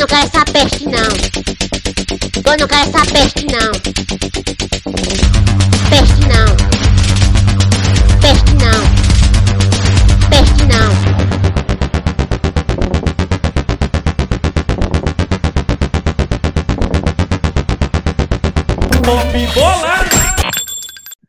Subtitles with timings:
[0.00, 1.10] não quero essa peste não.
[2.50, 3.70] Eu não quero essa peste não.
[5.90, 6.56] Peste não.
[8.22, 8.80] Peste não.
[10.30, 10.90] Peste não.
[19.04, 19.94] Pop Bola!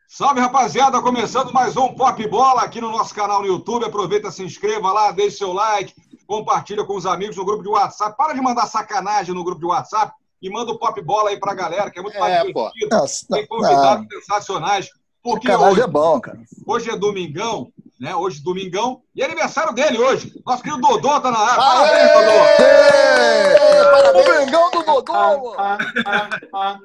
[0.08, 3.84] Salve rapaziada, começando mais um Pop Bola aqui no nosso canal no YouTube.
[3.84, 5.92] Aproveita, se inscreva lá, deixe seu like,
[6.36, 8.16] compartilha com os amigos no grupo de WhatsApp.
[8.16, 11.52] Para de mandar sacanagem no grupo de WhatsApp e manda o Pop Bola aí pra
[11.54, 12.70] galera, que é muito mais É, pô.
[12.72, 12.96] divertido.
[12.96, 14.20] Nossa, Tem convidados não.
[14.20, 14.88] sensacionais.
[15.22, 16.40] Porque hoje, é bom, cara.
[16.66, 18.16] hoje é domingão, né?
[18.16, 19.02] Hoje é domingão.
[19.14, 20.32] E é aniversário dele hoje.
[20.44, 21.56] Nosso querido Dodô tá na área.
[21.56, 22.32] Parabéns, Dodô.
[22.62, 25.54] Ê, O Mengão do Dodô!
[25.58, 26.78] Ah, ah, ah.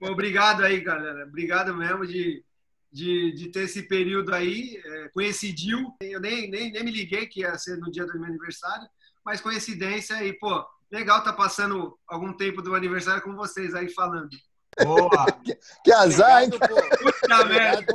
[0.00, 1.24] Pô, Obrigado aí, galera.
[1.26, 2.42] Obrigado mesmo de,
[2.92, 4.80] de, de ter esse período aí.
[4.84, 5.94] É, coincidiu.
[6.00, 8.88] Eu nem, nem, nem me liguei que ia ser no dia do meu aniversário,
[9.24, 14.30] mas coincidência e, pô, legal tá passando algum tempo do aniversário com vocês aí falando.
[14.84, 15.26] Boa.
[15.84, 16.50] Que azar, hein?
[16.50, 17.86] Puta merda.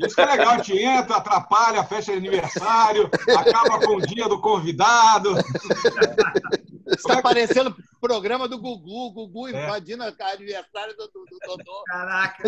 [0.00, 4.00] Isso que é legal, a gente entra, atrapalha a festa de aniversário, acaba com o
[4.00, 5.34] dia do convidado.
[6.86, 9.64] Está parecendo programa do Gugu, Gugu É.
[9.64, 11.82] invadindo a aniversário do, do, do Dodô.
[11.86, 12.42] Caraca.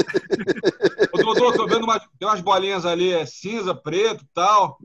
[1.13, 4.79] Ô, Dodô, tô vendo umas, tem umas bolinhas ali, é cinza, preto e tal.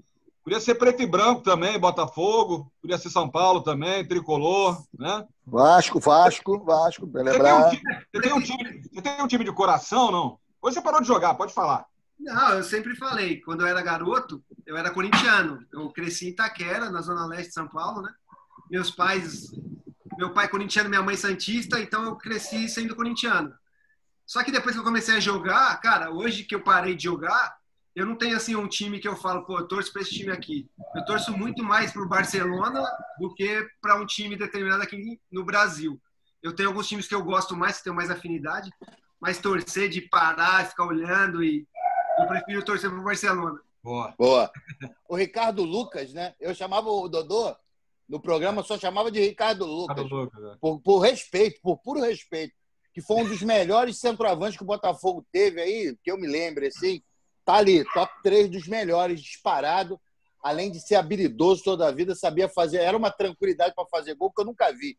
[0.44, 2.72] Podia ser preto e branco também, Botafogo.
[2.82, 5.26] Podia ser São Paulo também, tricolor, né?
[5.46, 7.70] Vasco, Vasco, Vasco, bem Você tem, um lembrar.
[7.70, 10.40] time, você, tem um time, você tem um time de coração, não?
[10.62, 11.86] Hoje você parou de jogar, pode falar.
[12.20, 15.60] Não, eu sempre falei, quando eu era garoto, eu era corintiano.
[15.72, 18.12] Eu cresci em Itaquera, na zona leste de São Paulo, né?
[18.70, 19.52] Meus pais,
[20.18, 23.54] meu pai é corintiano, minha mãe santista, então eu cresci sendo corintiano.
[24.26, 27.56] Só que depois que eu comecei a jogar, cara, hoje que eu parei de jogar,
[27.96, 30.32] eu não tenho assim um time que eu falo, pô, eu torço para esse time
[30.32, 30.70] aqui.
[30.96, 32.84] Eu torço muito mais pro Barcelona
[33.20, 36.00] do que para um time determinado aqui no Brasil.
[36.42, 38.70] Eu tenho alguns times que eu gosto mais, que tenho mais afinidade,
[39.20, 41.68] mas torcer de parar, ficar olhando e
[42.18, 43.60] eu prefiro torcer pro Barcelona.
[43.84, 44.14] Boa.
[44.18, 44.52] Boa.
[45.08, 46.34] O Ricardo Lucas, né?
[46.40, 47.56] Eu chamava o Dodô,
[48.08, 50.08] no programa, só chamava de Ricardo Lucas.
[50.60, 52.54] Por, por respeito, por puro respeito.
[52.94, 56.66] Que foi um dos melhores centroavantes que o Botafogo teve aí, que eu me lembro,
[56.68, 57.02] assim.
[57.52, 60.00] Tá ali, top 3 dos melhores, disparado.
[60.42, 62.78] Além de ser habilidoso toda a vida, sabia fazer.
[62.78, 64.96] Era uma tranquilidade para fazer gol que eu nunca vi.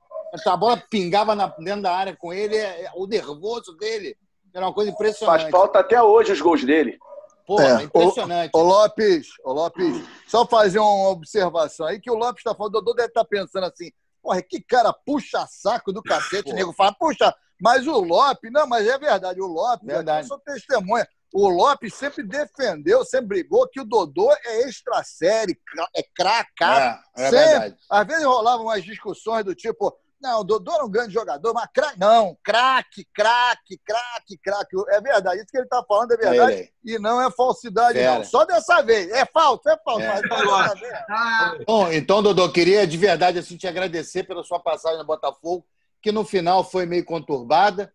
[0.47, 4.17] A bola pingava na- dentro da área com ele, é- é- o nervoso dele
[4.55, 5.41] era uma coisa impressionante.
[5.41, 6.99] Faz falta até hoje os gols dele.
[7.47, 8.51] Pô, É, impressionante.
[8.55, 12.81] Ô Lopes, ô Lopes, só fazer uma observação aí que o Lopes está falando, o
[12.81, 13.91] Dodô deve estar pensando assim,
[14.23, 18.67] porra, que cara puxa saco do cacete, o nego fala, puxa, mas o Lopes, não,
[18.67, 20.25] mas é verdade, o Lopes, Verdade.
[20.25, 25.59] eu sou testemunha, o Lopes sempre defendeu, sempre brigou que o Dodô é extra série,
[25.97, 27.39] é cracado, É, é sempre.
[27.49, 27.77] verdade.
[27.91, 31.67] Às vezes rolavam umas discussões do tipo, não, o Dodô era um grande jogador, mas
[31.75, 34.77] craque, não, craque, craque, craque, craque.
[34.91, 36.73] É verdade, isso que ele está falando é verdade.
[36.85, 38.15] E não é falsidade, Fera.
[38.19, 38.25] não.
[38.25, 39.11] Só dessa vez.
[39.11, 40.03] É falso, é falso.
[40.03, 40.23] É.
[40.23, 40.93] Mas só dessa vez.
[41.11, 45.67] Ah, Bom, então, Dodô, queria de verdade assim, te agradecer pela sua passagem no Botafogo,
[46.01, 47.93] que no final foi meio conturbada,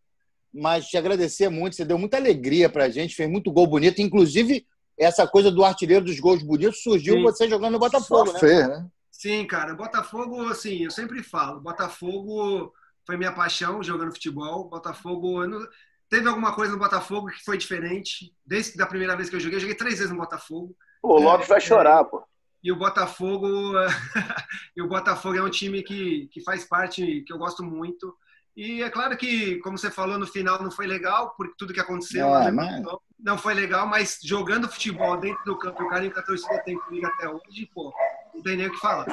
[0.57, 1.75] mas te agradecer muito.
[1.75, 4.01] Você deu muita alegria pra gente, fez muito gol bonito.
[4.01, 4.65] Inclusive,
[4.97, 7.21] essa coisa do artilheiro dos gols bonitos surgiu Sim.
[7.21, 8.39] você jogando no Botafogo, Só né?
[8.39, 8.87] fez, né?
[9.11, 12.73] sim, cara, Botafogo, assim, eu sempre falo, Botafogo
[13.05, 14.69] foi minha paixão jogando futebol.
[14.69, 15.67] Botafogo, eu não-
[16.09, 18.33] teve alguma coisa no Botafogo que foi diferente.
[18.45, 20.75] Desde a primeira vez que eu joguei, eu joguei três vezes no Botafogo.
[21.01, 22.23] Pô, o Lopes vai chorar, pô.
[22.63, 23.47] E o Botafogo,
[24.75, 28.13] e o Botafogo é um time que, que faz parte, que eu gosto muito.
[28.57, 31.79] E é claro que, como você falou, no final não foi legal, por tudo que
[31.79, 32.25] aconteceu.
[32.25, 33.01] É, lá no mas- campo.
[33.19, 36.59] Não foi legal, mas jogando futebol dentro do campo, e o carinho que a torcida
[36.63, 37.91] tem comigo até hoje, pô,
[38.33, 39.07] não tem nem o que falar.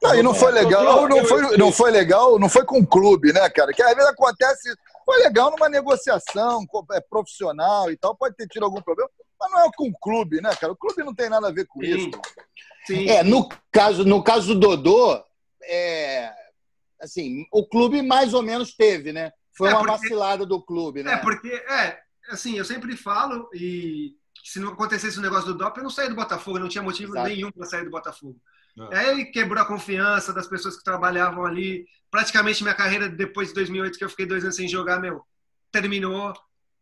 [0.00, 3.32] Não, e não foi legal, não foi, não foi legal, não foi com o clube,
[3.32, 3.72] né, cara?
[3.72, 4.72] Que às vezes acontece,
[5.04, 9.64] foi legal numa negociação é, profissional e tal, pode ter tido algum problema, mas não
[9.66, 10.72] é com o clube, né, cara?
[10.72, 11.86] O clube não tem nada a ver com Sim.
[11.96, 12.10] isso.
[12.86, 15.20] Sim, É, no caso, no caso do Dodô,
[15.64, 16.32] é,
[17.00, 19.32] assim, o clube mais ou menos teve, né?
[19.56, 21.14] Foi É, uma porque- vacilada do clube, né?
[21.14, 24.14] É, porque, é, assim, eu sempre falo, e
[24.44, 27.12] se não acontecesse o negócio do DOP, eu não saía do Botafogo, não tinha motivo
[27.12, 27.28] Exato.
[27.28, 28.40] nenhum para sair do Botafogo.
[28.92, 28.96] É.
[28.98, 31.84] Aí ele quebrou a confiança das pessoas que trabalhavam ali.
[32.10, 35.22] Praticamente minha carreira, depois de 2008, que eu fiquei dois anos sem jogar, meu,
[35.70, 36.32] terminou.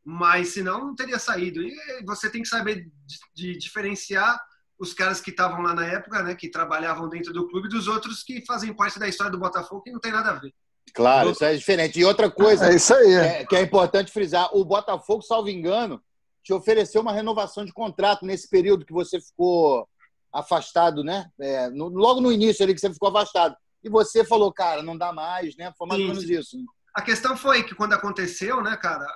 [0.05, 1.61] Mas senão não teria saído.
[1.62, 1.75] E
[2.06, 4.38] você tem que saber de, de diferenciar
[4.79, 8.23] os caras que estavam lá na época, né, que trabalhavam dentro do clube, dos outros
[8.23, 10.55] que fazem parte da história do Botafogo, que não tem nada a ver.
[10.95, 11.99] Claro, isso é diferente.
[12.01, 13.13] E outra coisa, É isso aí.
[13.15, 16.03] é, que é importante frisar: o Botafogo, salvo engano,
[16.43, 19.87] te ofereceu uma renovação de contrato nesse período que você ficou
[20.33, 21.29] afastado, né?
[21.41, 23.55] É, no- logo no início ali que você ficou afastado.
[23.83, 25.73] e você falou, cara, não dá mais, né?
[25.79, 26.57] Foi mais ou menos isso.
[26.59, 26.65] Né?
[26.95, 29.07] A questão foi que quando aconteceu, né, cara,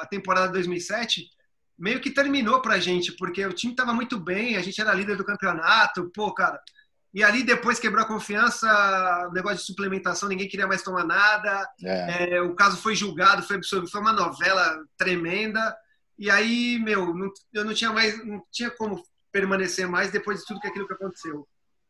[0.00, 1.28] a temporada 2007
[1.78, 5.16] meio que terminou pra gente, porque o time tava muito bem, a gente era líder
[5.16, 6.60] do campeonato, pô, cara.
[7.12, 8.68] E ali depois quebrou a confiança,
[9.30, 11.66] o negócio de suplementação, ninguém queria mais tomar nada.
[11.82, 12.34] É.
[12.34, 15.74] É, o caso foi julgado, foi absorvido, foi uma novela tremenda.
[16.18, 19.02] E aí, meu, não, eu não tinha mais, não tinha como
[19.32, 21.46] permanecer mais depois de tudo que aquilo que aconteceu.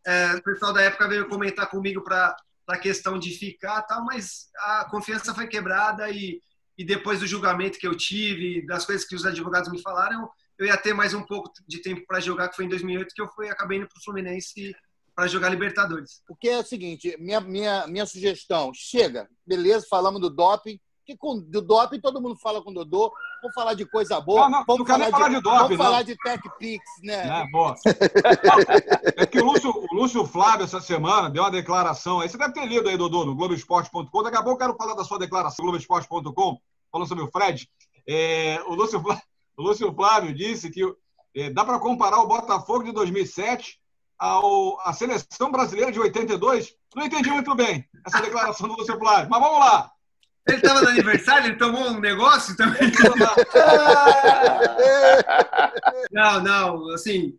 [0.07, 2.37] É, o pessoal da época veio comentar comigo para
[2.69, 6.41] a questão de ficar, tal, mas a confiança foi quebrada e,
[6.79, 10.29] e depois do julgamento que eu tive, das coisas que os advogados me falaram,
[10.59, 13.23] eu ia ter mais um pouco de tempo para jogar, que foi em 2008 que
[13.23, 14.75] eu fui acabei indo para o Fluminense
[15.15, 16.23] para jogar Libertadores.
[16.29, 21.17] O que é o seguinte, minha, minha, minha sugestão, chega, beleza, falamos do doping, que
[21.17, 23.13] com do doping todo mundo fala com o Dodô.
[23.43, 24.49] Vamos falar de coisa boa.
[24.49, 25.59] Não, não, vamos falar, falar de, de doping.
[25.59, 25.85] Vamos não.
[25.85, 27.43] falar de TechPix, né?
[27.43, 27.75] É, boa.
[29.17, 32.29] é que o Lúcio, o Lúcio Flávio, essa semana, deu uma declaração aí.
[32.29, 34.23] Você deve ter lido aí, Dodô, no Globoesporte.com.
[34.23, 36.59] Daqui a pouco eu quero falar da sua declaração no Globoesporte.com,
[36.91, 37.69] falando sobre o Fred.
[38.09, 39.23] É, o, Lúcio Flávio,
[39.57, 40.83] o Lúcio Flávio disse que
[41.35, 43.79] é, dá para comparar o Botafogo de 2007
[44.19, 46.75] ao, a seleção brasileira de 82.
[46.95, 49.91] Não entendi muito bem essa declaração do Lúcio Flávio, mas vamos lá.
[50.47, 52.81] Ele estava no aniversário, ele tomou um negócio também.
[56.13, 57.37] não, não, assim,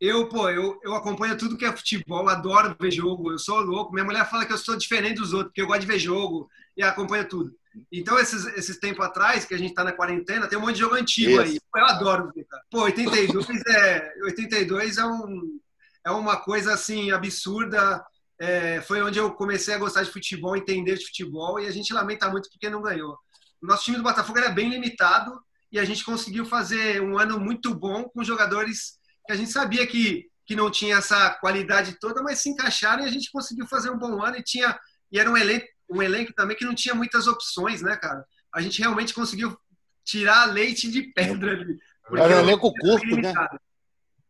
[0.00, 3.92] eu, pô, eu, eu acompanho tudo que é futebol, adoro ver jogo, eu sou louco.
[3.92, 6.48] Minha mulher fala que eu sou diferente dos outros, porque eu gosto de ver jogo
[6.76, 7.52] e acompanho tudo.
[7.90, 10.80] Então, esses, esses tempos atrás, que a gente tá na quarentena, tem um monte de
[10.80, 11.40] jogo antigo Isso.
[11.40, 11.58] aí.
[11.74, 12.62] Eu adoro ver, cara.
[12.70, 15.60] Pô, 82 é, 82 é, um,
[16.04, 18.04] é uma coisa, assim, absurda
[18.38, 21.92] é, foi onde eu comecei a gostar de futebol, entender de futebol, e a gente
[21.92, 23.18] lamenta muito porque não ganhou.
[23.62, 25.40] O nosso time do Botafogo era bem limitado
[25.72, 29.86] e a gente conseguiu fazer um ano muito bom com jogadores que a gente sabia
[29.86, 33.90] que, que não tinha essa qualidade toda, mas se encaixaram e a gente conseguiu fazer
[33.90, 34.78] um bom ano e tinha
[35.10, 38.24] e era um elenco, um elenco também que não tinha muitas opções, né, cara?
[38.52, 39.56] A gente realmente conseguiu
[40.04, 41.78] tirar leite de pedra ali.
[42.12, 43.32] Era um elenco curto, né?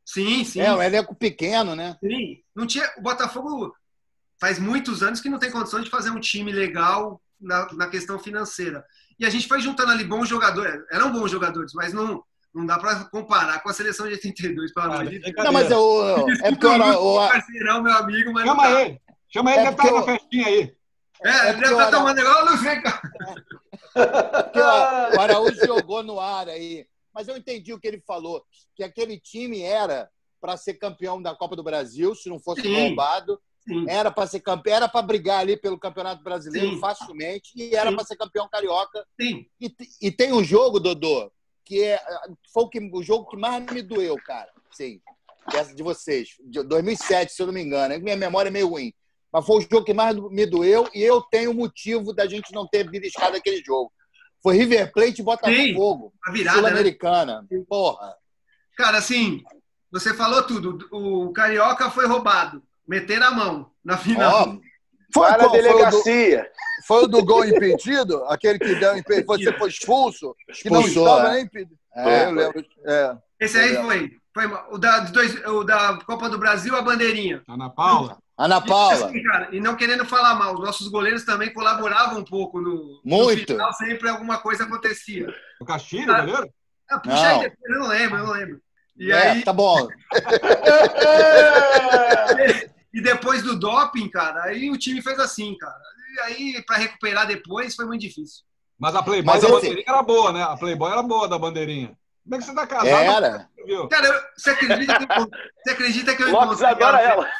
[0.04, 0.60] Sim, sim.
[0.60, 1.96] É, um elenco pequeno, né?
[2.00, 2.42] Sim.
[2.54, 3.74] Não tinha, o Botafogo
[4.40, 8.18] faz muitos anos que não tem condição de fazer um time legal na, na questão
[8.18, 8.84] financeira.
[9.18, 12.22] E a gente foi juntando ali bons jogadores, eram bons jogadores, mas não,
[12.54, 15.34] não dá para comparar com a seleção de 82, pelo amor de Deus.
[15.36, 18.82] Não, mas eu, é porque era o parceirão, meu amigo, mas Chama tá.
[18.82, 19.00] ele.
[19.28, 20.76] Chama ele, é deve estar na festinha aí.
[21.24, 22.48] É, é deve estar tomando igual o
[23.96, 26.86] ó, o Araújo jogou no ar aí.
[27.14, 28.44] Mas eu entendi o que ele falou,
[28.74, 33.40] que aquele time era para ser campeão da Copa do Brasil, se não fosse roubado.
[33.66, 33.84] Sim.
[33.88, 36.80] Era para ser campeão, era para brigar ali pelo Campeonato Brasileiro Sim.
[36.80, 39.04] facilmente e era para ser campeão carioca.
[39.20, 39.46] Sim.
[39.60, 41.30] E, e, tem um jogo, Dodô,
[41.64, 42.00] que é,
[42.52, 44.48] foi o, que, o jogo que mais me doeu, cara.
[44.70, 45.00] Sim.
[45.52, 47.98] Essa de vocês, de 2007, se eu não me engano.
[48.00, 48.92] Minha memória é meio ruim.
[49.32, 52.66] Mas foi o jogo que mais me doeu e eu tenho motivo da gente não
[52.66, 53.92] ter beliscado aquele jogo.
[54.42, 56.12] Foi River Plate e Botafogo.
[56.24, 56.60] A virada.
[56.60, 56.68] Né?
[56.68, 57.46] Sul-Americana.
[57.50, 57.64] Né?
[57.68, 58.14] Porra.
[58.76, 59.42] Cara, assim,
[59.90, 60.78] você falou tudo.
[60.92, 64.48] O Carioca foi roubado meter a mão na final.
[64.48, 64.60] Oh,
[65.12, 66.50] foi a delegacia.
[66.86, 68.24] Foi o, do, foi o do gol impedido?
[68.26, 70.34] Aquele que deu impedido, você foi expulso?
[70.62, 71.32] Que não estava é.
[71.32, 71.78] nem impedido.
[71.94, 72.64] É, eu lembro.
[72.84, 74.12] É, Esse aí foi.
[74.34, 77.42] Foi o da, dois, o da Copa do Brasil, a bandeirinha.
[77.48, 78.18] Ana Paula.
[78.36, 79.00] Ana Paula.
[79.00, 82.60] E, assim, cara, e não querendo falar mal, os nossos goleiros também colaboravam um pouco
[82.60, 83.00] no.
[83.02, 83.54] Muito.
[83.54, 85.34] No final, sempre alguma coisa acontecia.
[85.58, 86.50] O Castilho, ah, goleiro?
[86.90, 87.40] Ah, puxa não.
[87.40, 88.60] aí, eu não lembro, eu não lembro.
[88.98, 89.42] E é, aí...
[89.42, 89.88] tá bom.
[92.96, 95.78] E depois do doping, cara, aí o time fez assim, cara.
[96.14, 98.42] E aí, para recuperar depois, foi muito difícil.
[98.78, 100.42] Mas a Playboy Mas da bandeirinha era boa, né?
[100.42, 101.94] A Playboy era boa da bandeirinha.
[102.24, 102.88] Como é que você tá casado?
[102.88, 103.50] Era.
[103.90, 107.30] Cara, você acredita que, você acredita que eu Lopes encontrei adora ela?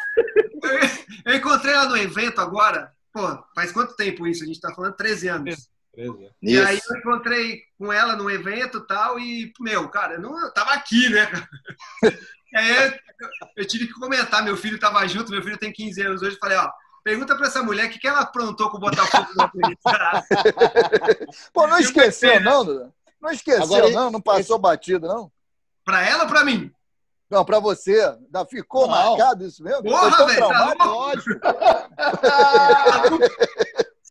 [1.24, 2.92] Eu, encontrei ela no evento agora.
[3.10, 4.44] Pô, faz quanto tempo isso?
[4.44, 5.70] A gente tá falando 13 anos.
[5.94, 6.30] 13.
[6.42, 6.68] E isso.
[6.68, 10.52] aí eu encontrei com ela no evento e tal, e, meu, cara, eu, não, eu
[10.52, 11.26] tava aqui, né?
[12.56, 12.98] É,
[13.56, 16.56] eu tive que comentar, meu filho estava junto, meu filho tem 15 anos hoje, falei,
[16.56, 16.70] ó,
[17.04, 19.28] pergunta para essa mulher o que, que ela aprontou com o Botafogo
[21.52, 22.92] Pô, não esqueceu, não, Duda?
[23.20, 24.10] Não esqueceu, Agora, não?
[24.10, 24.62] Não passou esse...
[24.62, 25.30] batido, não?
[25.84, 26.72] Para ela ou para mim?
[27.28, 28.16] Não, para você.
[28.48, 29.16] Ficou não.
[29.16, 29.82] marcado isso mesmo?
[29.82, 31.40] Porra, velho, tá lógico.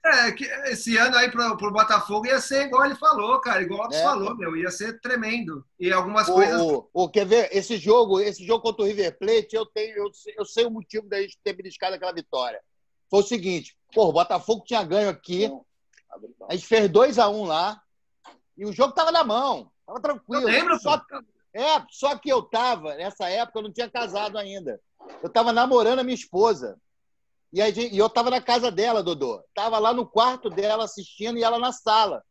[0.05, 3.79] É, que esse ano aí pro, pro Botafogo ia ser igual ele falou, cara, igual
[3.79, 4.03] o Lopes é.
[4.03, 5.65] falou, meu, ia ser tremendo.
[5.79, 6.61] E algumas o, coisas.
[6.61, 7.49] O, o, quer ver?
[7.51, 11.09] Esse jogo, esse jogo contra o River Plate, eu tenho, eu, eu sei o motivo
[11.09, 12.61] da gente ter beliscado aquela vitória.
[13.09, 15.51] Foi o seguinte, pô, o Botafogo tinha ganho aqui,
[16.47, 17.81] a gente fez 2x1 um lá,
[18.55, 20.43] e o jogo tava na mão, tava tranquilo.
[20.43, 21.01] Eu lembro, só,
[21.51, 24.79] é, só que eu tava, nessa época, eu não tinha casado ainda.
[25.23, 26.79] Eu tava namorando a minha esposa.
[27.55, 29.41] E, a gente, e eu tava na casa dela, Dodô.
[29.53, 32.21] Tava lá no quarto dela assistindo e ela na sala.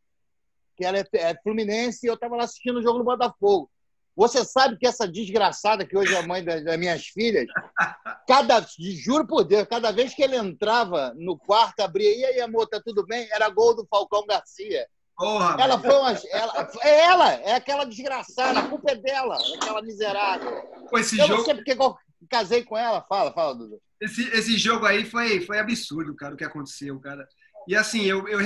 [0.77, 3.67] Que ela é, é Fluminense e eu tava lá assistindo o jogo do Botafogo.
[4.15, 7.47] Você sabe que essa desgraçada que hoje é a mãe das, das minhas filhas,
[8.29, 12.67] cada, juro por Deus, cada vez que ele entrava no quarto, abria, e aí, amor,
[12.67, 13.27] tá tudo bem?
[13.31, 14.87] Era gol do Falcão Garcia.
[15.17, 16.11] Porra, Ela foi uma.
[16.29, 20.61] Ela, é ela, é aquela desgraçada, a culpa é dela, aquela miserável.
[20.87, 21.97] Pô, esse eu jogo, não sei porque eu
[22.29, 23.01] casei com ela.
[23.01, 23.81] Fala, fala, Dudu.
[24.01, 27.27] Esse, esse jogo aí foi, foi absurdo, cara, o que aconteceu, cara.
[27.67, 28.39] E assim, eu, eu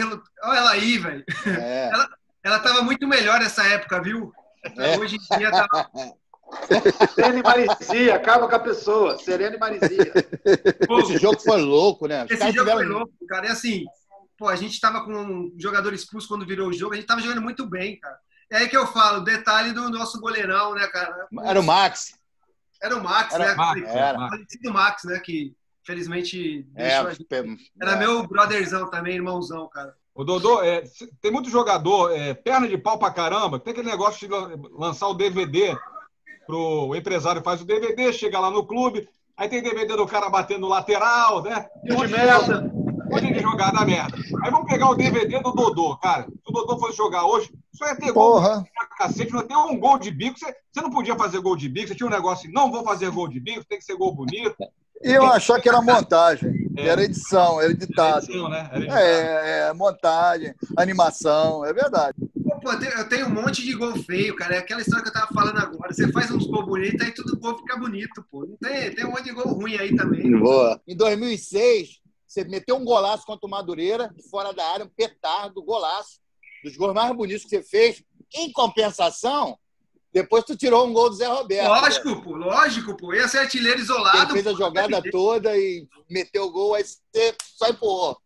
[0.43, 1.23] Olha ela aí, velho.
[1.45, 1.89] É,
[2.43, 4.31] Ela tava muito melhor nessa época, viu?
[4.77, 4.97] É.
[4.97, 5.89] Hoje em dia tá.
[7.13, 9.17] Serena e Marizia, acaba com a pessoa.
[9.19, 10.11] Serena e Marizia.
[10.87, 12.25] Pô, esse jogo foi louco, né?
[12.25, 13.47] Os Esse jogo foi tiveram- louco, cara.
[13.47, 13.85] E assim,
[14.37, 17.21] pô, a gente tava com um jogador expulso quando virou o jogo, a gente tava
[17.21, 18.17] jogando muito bem, cara.
[18.51, 21.27] É aí que eu falo, detalhe do nosso goleirão, né, cara?
[21.43, 22.13] Era o Max.
[22.81, 23.55] Era o Max, Era né?
[23.55, 24.17] Max, Era.
[24.17, 24.29] Max.
[24.35, 25.19] Falecido Max, né?
[25.19, 25.53] Que
[25.85, 27.71] felizmente É, deixou a gente.
[27.81, 27.95] Era é.
[27.97, 29.93] meu brotherzão também, irmãozão, cara.
[30.15, 30.83] O Dodô, é,
[31.21, 35.07] tem muito jogador, é, perna de pau pra caramba, tem aquele negócio de lan- lançar
[35.07, 35.77] o DVD
[36.45, 39.07] pro o empresário faz o DVD, chega lá no clube,
[39.37, 41.67] aí tem DVD do cara batendo lateral, né?
[41.89, 42.59] Um monte de merda.
[42.59, 44.17] Um monte de jogada merda.
[44.43, 46.23] Aí vamos pegar o DVD do Dodô, cara.
[46.23, 48.63] Se o Dodô fosse jogar hoje, só ia ter gol Porra.
[48.75, 50.37] pra cacete, não ia ter um gol de bico.
[50.37, 52.83] Você, você não podia fazer gol de bico, você tinha um negócio assim, não vou
[52.83, 54.55] fazer gol de bico, tem que ser gol bonito.
[55.01, 56.87] E eu achar que era montagem, É.
[56.89, 58.25] era edição, era editado.
[58.25, 58.67] Edição, né?
[58.69, 58.99] Era editado.
[59.01, 62.17] É, é, montagem, animação, é verdade.
[62.61, 64.55] Pô, eu tenho- eu tenho um monte de gol feio, cara.
[64.55, 65.93] É aquela história que eu tava falando agora.
[65.93, 68.45] Você faz uns gols bonitos, aí tudo gol fica bonito, pô.
[68.45, 70.37] Não tem, tem um monte de gol ruim aí também.
[70.37, 70.81] Boa.
[70.85, 76.19] Em 2006, você meteu um golaço contra o Madureira, fora da área, um petardo, golaço.
[76.63, 78.03] Dos gols mais bonitos que você fez.
[78.33, 79.57] Em compensação,
[80.13, 81.67] depois tu tirou um gol do Zé Roberto.
[81.67, 83.13] Lógico, pô, lógico, pô.
[83.13, 84.33] Ia ser artilheiro Ele isolado.
[84.33, 84.57] fez a pô.
[84.57, 88.17] jogada toda e meteu o gol, aí você só empurrou.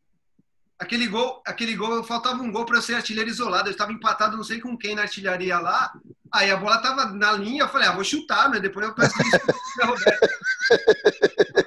[0.80, 3.70] Aquele gol, aquele gol, faltava um gol para eu ser artilheiro isolado.
[3.70, 5.94] Eu estava empatado, não sei com quem na artilharia lá.
[6.32, 9.16] Aí a bola tava na linha, eu falei, ah, vou chutar, mas depois eu peço
[9.18, 10.30] desculpa pro Zé Roberto.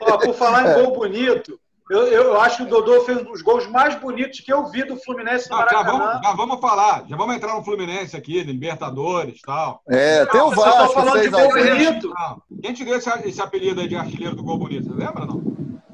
[0.01, 1.59] Ó, por falar em gol bonito,
[1.91, 4.85] eu, eu acho que o Dodô fez um dos gols mais bonitos que eu vi
[4.85, 5.99] do Fluminense no Ah, já, Maracanã.
[5.99, 9.83] vamos, já vamos falar, já vamos entrar no Fluminense aqui, Libertadores e tal.
[9.89, 11.77] É, tem o eu tô Vasco, falando de 6 a gol 0.
[11.77, 12.09] bonito.
[12.09, 12.43] Não.
[12.63, 14.89] Quem te deu esse, esse apelido aí de artilheiro do gol bonito?
[14.89, 15.43] Você lembra não?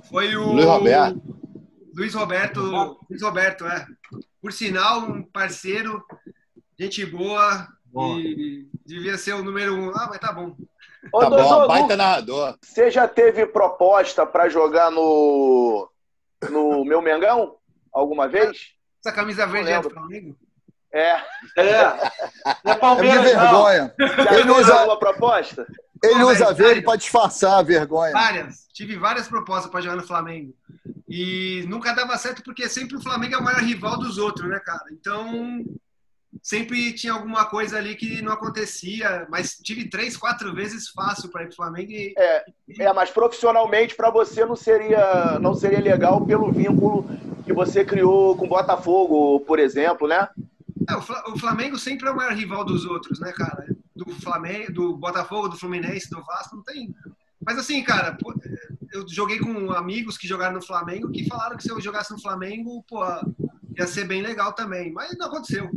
[0.08, 1.22] Foi o Luiz Roberto.
[1.94, 2.60] Luiz Roberto,
[3.10, 3.86] Luiz Roberto, é.
[4.40, 6.02] Por sinal, um parceiro,
[6.78, 8.18] gente boa, Boa.
[8.18, 9.90] e devia ser o número um.
[9.90, 10.56] Ah, mas tá bom.
[11.12, 12.56] Ô, Tá Dodô, bom, baita narrador.
[12.62, 15.88] você já teve proposta pra jogar no,
[16.50, 17.56] no meu Mengão?
[17.92, 18.72] Alguma vez?
[19.04, 19.90] Essa camisa verde é do.
[19.90, 20.36] Flamengo?
[20.92, 21.12] É.
[21.12, 21.22] É.
[21.54, 22.10] Não é
[22.64, 23.40] É de Palmeiras, não.
[23.40, 23.94] vergonha.
[23.98, 25.66] Já Ele usa- alguma proposta?
[26.02, 28.12] Ele Pô, usa verde para disfarçar a vergonha.
[28.12, 28.66] Várias.
[28.72, 30.52] Tive várias propostas para jogar no Flamengo.
[31.08, 34.58] E nunca dava certo porque sempre o Flamengo é o maior rival dos outros, né,
[34.60, 34.82] cara?
[34.92, 35.62] Então,
[36.40, 39.26] sempre tinha alguma coisa ali que não acontecia.
[39.30, 42.14] Mas tive três, quatro vezes fácil para ir pro Flamengo e
[42.78, 47.04] É, mas profissionalmente para você não seria, não seria legal pelo vínculo
[47.44, 50.28] que você criou com o Botafogo, por exemplo, né?
[50.88, 53.66] É, o Fla- o Flamengo sempre é o maior rival dos outros, né, cara?
[53.94, 56.94] Do Flamengo, do Botafogo, do Fluminense, do Vasco, não tem.
[57.44, 58.16] Mas assim, cara,
[58.92, 62.20] eu joguei com amigos que jogaram no Flamengo que falaram que se eu jogasse no
[62.20, 63.02] Flamengo, pô,
[63.76, 64.92] ia ser bem legal também.
[64.92, 65.70] Mas não aconteceu.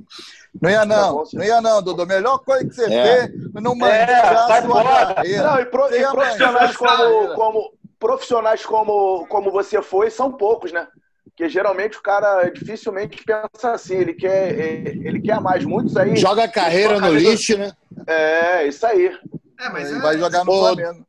[0.62, 2.06] Não ia não, não ia não, Dudu.
[2.06, 3.28] Melhor coisa que você É.
[3.28, 5.14] fez, não É, manjar sai a sua fora.
[5.16, 5.44] carreira.
[5.44, 10.88] Não, e, pro- e profissionais como, como profissionais como, como você foi são poucos, né?
[11.26, 15.66] Porque geralmente o cara dificilmente pensa assim, ele quer, ele quer mais.
[15.66, 16.16] Muitos aí.
[16.16, 17.74] Joga a carreira no lixo, né?
[18.08, 19.08] É, isso aí.
[19.60, 21.06] É, mas Ele é, vai jogar no Ô, Flamengo.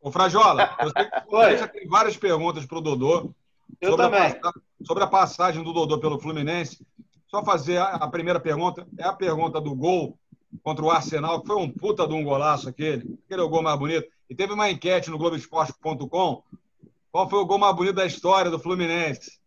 [0.00, 3.30] Ô, Frajola, eu sei que você já tem várias perguntas para o Dodô.
[3.80, 4.40] Eu sobre a também.
[4.82, 6.84] Sobre a passagem do Dodô pelo Fluminense.
[7.26, 8.86] Só fazer a, primeira pergunta.
[8.98, 10.18] É a pergunta do gol
[10.62, 13.18] contra o Arsenal, que foi um puta de um golaço aquele.
[13.24, 14.08] Aquele é o gol mais bonito.
[14.28, 16.42] E teve uma enquete no Globoesporte.com.
[17.10, 19.38] Qual foi o gol mais bonito da história do Fluminense?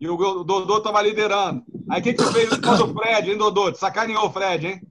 [0.00, 1.62] E o, Dodô estava liderando.
[1.88, 3.74] Aí o que, que fez contra o Fred, hein, Dodô?
[3.74, 4.82] Sacaneou o Fred, hein?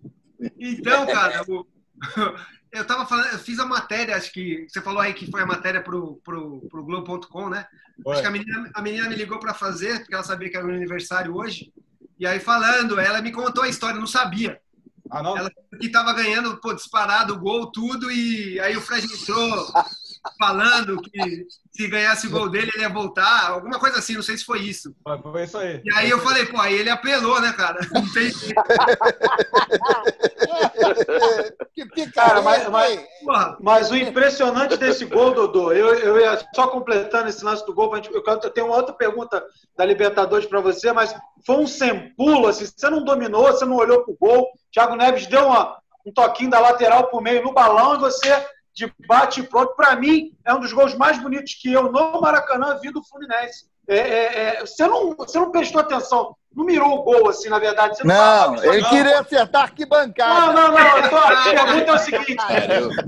[0.59, 1.43] Então, cara,
[2.71, 5.45] eu tava falando, eu fiz a matéria, acho que você falou aí que foi a
[5.45, 7.65] matéria pro, pro, pro Globo.com, né?
[8.07, 10.65] Acho que a menina, a menina me ligou para fazer, porque ela sabia que era
[10.65, 11.71] meu aniversário hoje.
[12.19, 14.59] E aí, falando, ela me contou a história, eu não sabia.
[15.09, 15.37] Ah, não?
[15.37, 15.49] Ela
[15.79, 19.71] que tava ganhando, pô, disparado o gol, tudo, e aí o Fred entrou
[20.37, 24.37] falando que se ganhasse o gol dele, ele ia voltar, alguma coisa assim, não sei
[24.37, 24.93] se foi isso.
[25.03, 25.81] Foi- Foi isso aí.
[25.85, 27.79] E aí eu falei, pô, aí ele apelou, né, cara?
[27.93, 28.55] Não tem jeito.
[32.13, 33.07] Cara, mas, mas,
[33.59, 37.91] mas, o impressionante desse gol, Dodô, eu, eu ia só completando esse lance do gol,
[37.95, 39.43] eu, eu tenho uma outra pergunta
[39.75, 44.03] da Libertadores para você, mas foi um sempulo, assim, você não dominou, você não olhou
[44.03, 47.99] pro gol, Thiago Neves deu uma, um toquinho da lateral pro meio no balão e
[47.99, 48.45] você
[48.77, 49.75] de bate pronto.
[49.75, 53.65] Para mim, é um dos gols mais bonitos que eu no Maracanã vi do Fluminense.
[53.89, 57.57] É, é, é, você, não, você não prestou atenção, não mirou o gol, assim, na
[57.57, 57.95] verdade.
[57.95, 60.51] Você não, não ele queria acertar arquibancada.
[60.51, 60.77] Não, não, não.
[60.77, 62.35] a pergunta é o seguinte: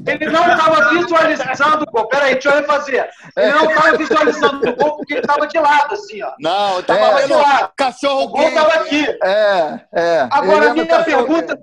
[0.07, 2.07] ele não estava visualizando o gol.
[2.07, 3.09] Peraí, deixa eu refazer.
[3.35, 6.33] Ele não estava visualizando o gol porque ele estava de lado, assim, ó.
[6.39, 7.73] Não, estava é, de lado.
[7.75, 9.05] Cachorro o gol estava aqui.
[9.23, 10.27] É, é.
[10.31, 11.61] Agora, a minha pergunta.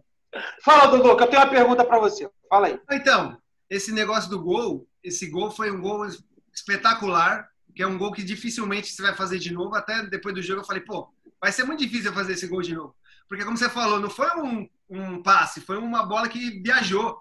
[0.63, 2.29] Fala, Dudu, que eu tenho uma pergunta para você.
[2.51, 2.79] Fala aí.
[2.91, 3.39] Então,
[3.71, 6.07] esse negócio do gol, esse gol foi um gol
[6.53, 9.75] espetacular que é um gol que dificilmente você vai fazer de novo.
[9.75, 12.75] Até depois do jogo eu falei, pô, vai ser muito difícil fazer esse gol de
[12.75, 12.97] novo.
[13.29, 17.21] Porque, como você falou, não foi um, um passe, foi uma bola que viajou.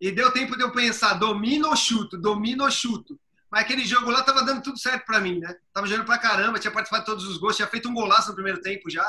[0.00, 3.16] E deu tempo de eu pensar, domino ou chuto, domino ou chuto.
[3.48, 5.54] Mas aquele jogo lá tava dando tudo certo para mim, né?
[5.72, 8.34] Tava jogando pra caramba, tinha participado de todos os gols, tinha feito um golaço no
[8.34, 9.04] primeiro tempo já.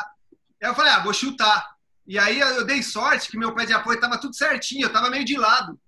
[0.61, 1.75] Aí eu falei, ah, vou chutar.
[2.05, 5.09] E aí eu dei sorte que meu pé de apoio tava tudo certinho, eu tava
[5.09, 5.79] meio de lado.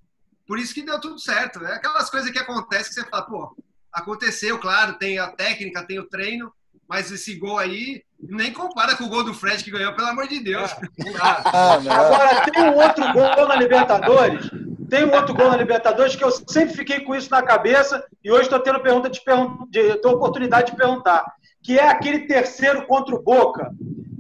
[0.47, 1.63] Por isso que deu tudo certo.
[1.63, 3.55] É aquelas coisas que acontecem que você fala, pô,
[3.95, 6.51] Aconteceu, claro, tem a técnica, tem o treino,
[6.85, 10.27] mas esse gol aí nem compara com o gol do Fred que ganhou, pelo amor
[10.27, 10.69] de Deus.
[11.21, 14.49] Ah, Agora, tem um outro gol na Libertadores.
[14.89, 18.29] Tem um outro gol na Libertadores que eu sempre fiquei com isso na cabeça e
[18.29, 19.21] hoje estou tendo pergunta de,
[19.69, 21.25] de, de oportunidade de perguntar.
[21.63, 23.71] Que é aquele terceiro contra o Boca.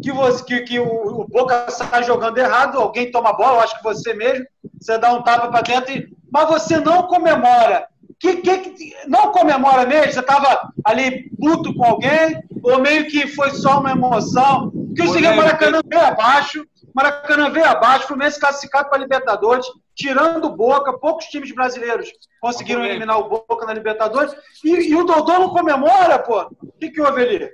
[0.01, 3.61] Que, você, que, que o, o Boca está jogando errado, alguém toma a bola, eu
[3.61, 4.45] acho que você mesmo,
[4.79, 7.87] você dá um tapa para dentro, e, mas você não comemora
[8.19, 10.13] que, que, não comemora mesmo?
[10.13, 12.41] Você estava ali puto com alguém?
[12.63, 14.71] Ou meio que foi só uma emoção?
[14.71, 20.45] Porque o seguinte, Maracanã veio abaixo, Maracanã veio abaixo, Fluminense classificado para a Libertadores, tirando
[20.45, 25.33] o Boca, poucos times brasileiros conseguiram eliminar o Boca na Libertadores, e, e o Dodô
[25.33, 26.43] não comemora, pô.
[26.61, 27.51] O que, que houve ali?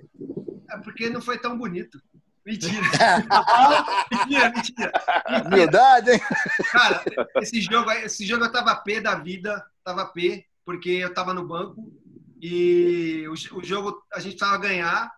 [0.69, 1.99] É porque não foi tão bonito.
[2.45, 2.73] Mentira.
[4.11, 4.91] mentira, mentira.
[5.49, 6.21] Verdade, hein?
[6.71, 7.03] Cara,
[7.37, 11.47] esse jogo, esse jogo eu tava pé da vida, tava pé porque eu estava no
[11.47, 11.91] banco
[12.41, 15.11] e o, o jogo a gente estava a ganhar.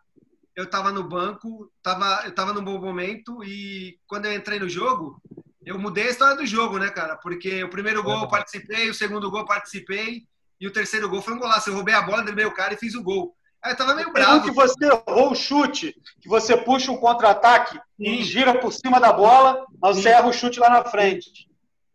[0.55, 4.69] Eu estava no banco, tava, eu estava num bom momento e quando eu entrei no
[4.69, 5.19] jogo,
[5.65, 7.15] eu mudei a história do jogo, né, cara?
[7.17, 10.23] Porque o primeiro gol eu participei, o segundo gol eu participei
[10.61, 11.69] e o terceiro gol foi um golaço.
[11.69, 13.35] Eu roubei a bola, driblei o cara e fiz o gol.
[13.63, 14.43] Aí eu tava meio bravo.
[14.43, 19.13] que você errou o chute, que você puxa um contra-ataque e gira por cima da
[19.13, 21.49] bola, mas você erra o chute lá na frente.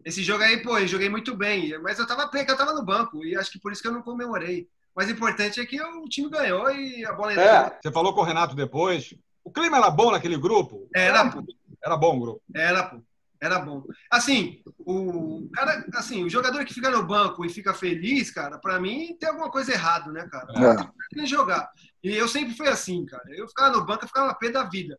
[0.05, 2.85] Esse jogo aí, pô, eu joguei muito bem, mas eu tava que eu tava no
[2.85, 4.69] banco e acho que por isso que eu não comemorei.
[4.95, 7.47] Mas o importante é que o time ganhou e a bola entrou.
[7.47, 7.79] É.
[7.81, 9.15] Você falou com o Renato depois.
[9.45, 10.89] O clima era bom naquele grupo?
[10.95, 11.45] Era, pô.
[11.85, 12.43] Era bom o grupo.
[12.55, 13.03] Era, pô.
[13.41, 13.85] Era bom.
[14.11, 18.81] Assim, o cara, assim, o jogador que fica no banco e fica feliz, cara, para
[18.81, 20.53] mim tem alguma coisa errada, né, cara?
[20.53, 20.77] É.
[21.15, 21.71] Tem que jogar.
[22.03, 23.25] E eu sempre fui assim, cara.
[23.29, 24.99] Eu ficava no banco, eu ficava pé da vida.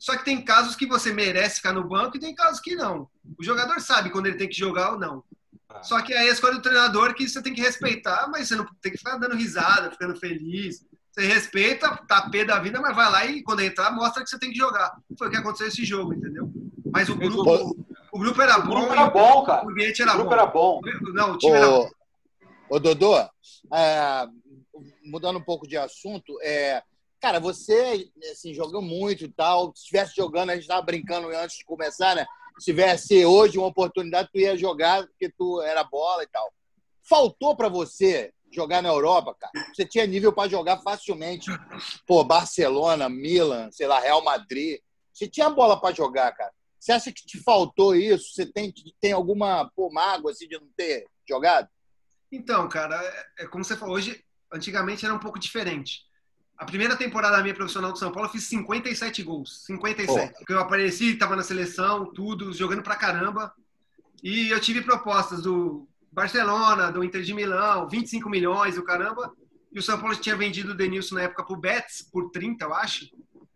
[0.00, 3.06] Só que tem casos que você merece ficar no banco e tem casos que não.
[3.38, 5.22] O jogador sabe quando ele tem que jogar ou não.
[5.68, 5.82] Ah.
[5.82, 8.56] Só que aí é a escolha do treinador que você tem que respeitar, mas você
[8.56, 10.86] não tem que ficar dando risada, ficando feliz.
[11.12, 14.38] Você respeita, tá pé da vida, mas vai lá e quando entrar, mostra que você
[14.38, 14.96] tem que jogar.
[15.18, 16.50] Foi o que aconteceu nesse jogo, entendeu?
[16.90, 17.76] Mas o grupo,
[18.10, 18.70] o grupo era bom.
[18.70, 19.66] O grupo era bom, cara.
[19.66, 20.34] O ambiente era o grupo bom.
[20.34, 20.80] era bom.
[21.12, 21.90] Não, o time ô, era bom.
[22.70, 24.26] Ô, Dodô, é,
[25.04, 26.82] mudando um pouco de assunto, é,
[27.20, 29.72] Cara, você assim, jogou muito e tal.
[29.74, 32.26] Se estivesse jogando, a gente estava brincando antes de começar, né?
[32.58, 36.52] Se tivesse hoje uma oportunidade, tu ia jogar porque tu era bola e tal.
[37.02, 39.52] Faltou para você jogar na Europa, cara?
[39.74, 41.50] Você tinha nível para jogar facilmente.
[42.06, 44.80] Pô, Barcelona, Milan, sei lá, Real Madrid.
[45.12, 46.52] Você tinha bola para jogar, cara.
[46.78, 48.32] Você acha que te faltou isso?
[48.32, 51.68] Você tem, tem alguma pô, mágoa assim, de não ter jogado?
[52.32, 56.09] Então, cara, é, é como você falou, hoje, antigamente era um pouco diferente.
[56.60, 59.64] A primeira temporada minha profissional do São Paulo, eu fiz 57 gols.
[59.64, 60.34] 57.
[60.34, 63.50] Porque eu apareci, estava na seleção, tudo, jogando pra caramba.
[64.22, 69.32] E eu tive propostas do Barcelona, do Inter de Milão, 25 milhões, o caramba.
[69.72, 72.74] E o São Paulo tinha vendido o Denilson na época pro Betis, por 30, eu
[72.74, 73.08] acho.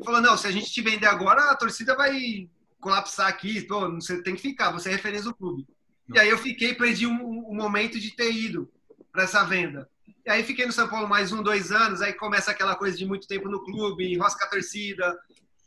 [0.02, 2.48] Falou, não, se a gente te vender agora, a torcida vai
[2.80, 3.60] colapsar aqui.
[3.66, 5.66] Pô, você tem que ficar, você é referência do clube.
[6.08, 6.16] Não.
[6.16, 8.66] E aí eu fiquei, perdi um, um momento de ter ido
[9.12, 9.90] para essa venda.
[10.26, 13.04] E aí fiquei no São Paulo mais um, dois anos, aí começa aquela coisa de
[13.04, 15.14] muito tempo no clube, enrosca a torcida,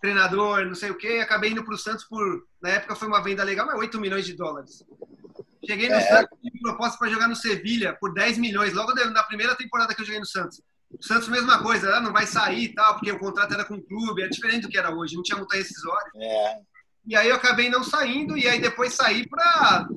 [0.01, 1.19] treinador, não sei o quê.
[1.21, 4.25] Acabei indo para o Santos por, na época foi uma venda legal, mas 8 milhões
[4.25, 4.83] de dólares.
[5.63, 6.01] Cheguei no é.
[6.01, 10.01] Santos, tive proposta para jogar no Sevilha por 10 milhões, logo na primeira temporada que
[10.01, 10.59] eu joguei no Santos.
[10.89, 13.75] O Santos, mesma coisa, ah, não vai sair e tal, porque o contrato era com
[13.75, 16.11] o clube, é diferente do que era hoje, não tinha multa rescisória.
[16.15, 16.55] É.
[17.05, 19.87] E aí eu acabei não saindo, e aí depois saí para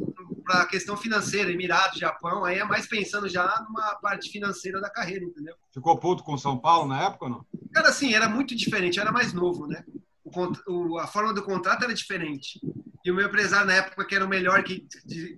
[0.50, 4.90] para a questão financeira, Emirados, Japão, aí é mais pensando já numa parte financeira da
[4.90, 5.54] carreira, entendeu?
[5.72, 7.46] Ficou puto com São Paulo na época ou não?
[7.72, 9.84] Cara, assim, era muito diferente, eu era mais novo, né?
[10.24, 10.32] O,
[10.66, 12.60] o, a forma do contrato era diferente.
[13.04, 14.84] E o meu empresário na época, que era o melhor, que,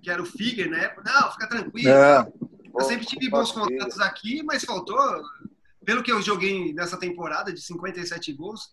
[0.01, 1.89] que era o Figuer na época, não, fica tranquilo.
[1.89, 2.27] É.
[2.75, 4.97] Eu sempre tive bons contratos aqui, mas faltou
[5.85, 8.71] pelo que eu joguei nessa temporada de 57 gols,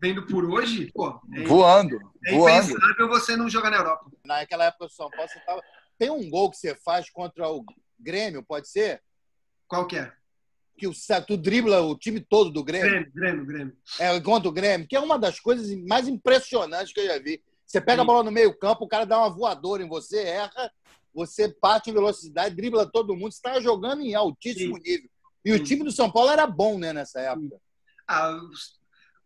[0.00, 1.98] vendo por hoje, pô, é, voando.
[2.24, 4.08] É impensável você não jogar na Europa.
[4.24, 5.60] Naquela época do São Paulo, você tava...
[6.00, 7.62] tem um gol que você faz contra o
[7.98, 9.02] Grêmio, pode ser?
[9.68, 10.10] Qual que é?
[10.78, 10.92] Que o,
[11.26, 12.88] tu dribla o time todo do Grêmio.
[12.90, 13.76] Grêmio, Grêmio, Grêmio.
[13.98, 17.44] É, contra o Grêmio, que é uma das coisas mais impressionantes que eu já vi.
[17.66, 18.00] Você pega Sim.
[18.00, 20.72] a bola no meio campo, o cara dá uma voadora em você, erra,
[21.12, 24.82] você parte em velocidade, dribla todo mundo, você está jogando em altíssimo Sim.
[24.82, 25.10] nível.
[25.44, 27.60] E o time do São Paulo era bom, né, nessa época.
[28.08, 28.40] Ah,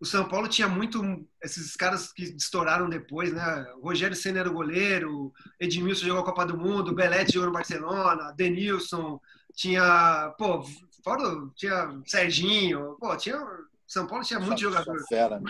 [0.00, 1.02] o São Paulo tinha muito
[1.42, 3.66] esses caras que estouraram depois, né?
[3.78, 7.54] O Rogério Senna era o goleiro, Edmilson jogou a Copa do Mundo, Belete jogou no
[7.54, 9.20] Barcelona, Denilson,
[9.54, 10.64] tinha, pô,
[11.02, 11.22] fora,
[11.54, 13.38] tinha Serginho, pô, tinha
[13.87, 14.96] São Paulo tinha muito jogador.
[15.09, 15.40] Fera.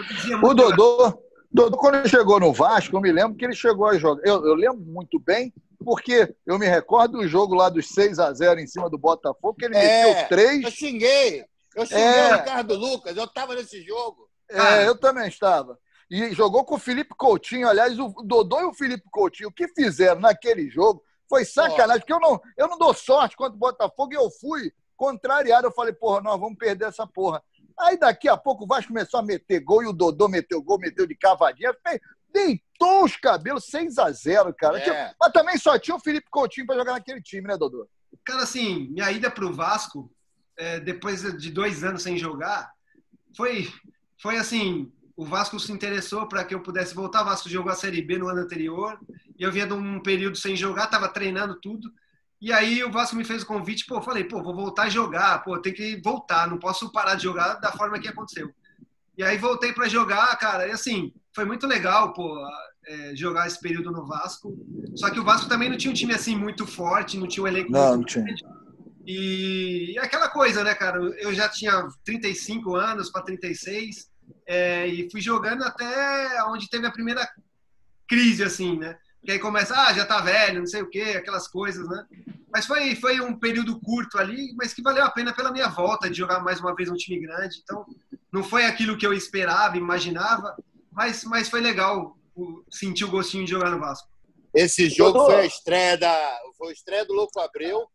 [0.42, 1.18] O Dodô,
[1.50, 4.22] Dodô, quando chegou no Vasco, eu me lembro que ele chegou a jogar.
[4.26, 5.52] Eu, eu lembro muito bem
[5.84, 9.54] porque eu me recordo do jogo lá dos 6 a 0 em cima do Botafogo,
[9.54, 10.62] que ele é, meteu três.
[10.62, 11.44] Eu xinguei.
[11.74, 12.34] Eu xinguei é.
[12.34, 14.28] o Ricardo Lucas, eu estava nesse jogo.
[14.60, 15.78] É, eu também estava.
[16.10, 17.68] E jogou com o Felipe Coutinho.
[17.68, 22.12] Aliás, o Dodô e o Felipe Coutinho, o que fizeram naquele jogo foi sacanagem, porque
[22.12, 25.66] eu não, eu não dou sorte contra o Botafogo e eu fui contrariado.
[25.66, 27.42] Eu falei, porra, nós vamos perder essa porra.
[27.78, 30.78] Aí daqui a pouco o Vasco começou a meter gol e o Dodô meteu gol,
[30.78, 31.74] meteu de cavadinha.
[32.32, 34.78] Deitou os cabelos 6 a 0 cara.
[34.78, 35.14] É.
[35.18, 37.88] Mas também só tinha o Felipe Coutinho para jogar naquele time, né, Dodô?
[38.24, 40.10] Cara, assim, minha ida para o Vasco,
[40.56, 42.72] é, depois de dois anos sem jogar,
[43.36, 43.68] foi,
[44.24, 47.20] foi assim: o Vasco se interessou para que eu pudesse voltar.
[47.20, 48.98] O Vasco jogou a Série B no ano anterior,
[49.38, 51.92] e eu vinha de um período sem jogar, estava treinando tudo.
[52.40, 55.44] E aí o Vasco me fez o convite, pô, falei, pô, vou voltar a jogar,
[55.44, 58.50] pô, tem que voltar, não posso parar de jogar da forma que aconteceu.
[59.16, 62.34] E aí voltei para jogar, cara, e assim, foi muito legal, pô,
[62.86, 64.56] é, jogar esse período no Vasco.
[64.96, 67.48] Só que o Vasco também não tinha um time assim muito forte, não tinha um
[67.48, 68.34] elenco não, não tinha.
[69.06, 70.98] E, e aquela coisa, né, cara?
[70.98, 74.13] Eu já tinha 35 anos para 36
[74.46, 77.28] é, e fui jogando até onde teve a primeira
[78.08, 78.98] crise, assim, né?
[79.24, 82.06] Que aí começa, ah, já tá velho, não sei o quê, aquelas coisas, né?
[82.52, 86.08] Mas foi, foi um período curto ali, mas que valeu a pena pela minha volta
[86.08, 87.60] de jogar mais uma vez um time grande.
[87.62, 87.84] Então,
[88.30, 90.56] não foi aquilo que eu esperava, imaginava,
[90.92, 92.16] mas, mas foi legal
[92.70, 94.08] sentir o gostinho de jogar no Vasco.
[94.52, 97.88] Esse jogo foi a estreia da, foi a estreia do Louco Abreu.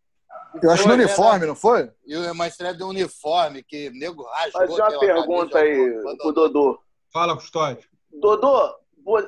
[0.61, 1.91] Eu acho no uniforme, não foi?
[2.05, 4.77] E uma estreia do uniforme, que nego rasgou.
[4.77, 6.79] Faz uma pergunta aí pro Dodô.
[7.11, 7.87] Fala, Custódio.
[8.11, 8.75] Dodô,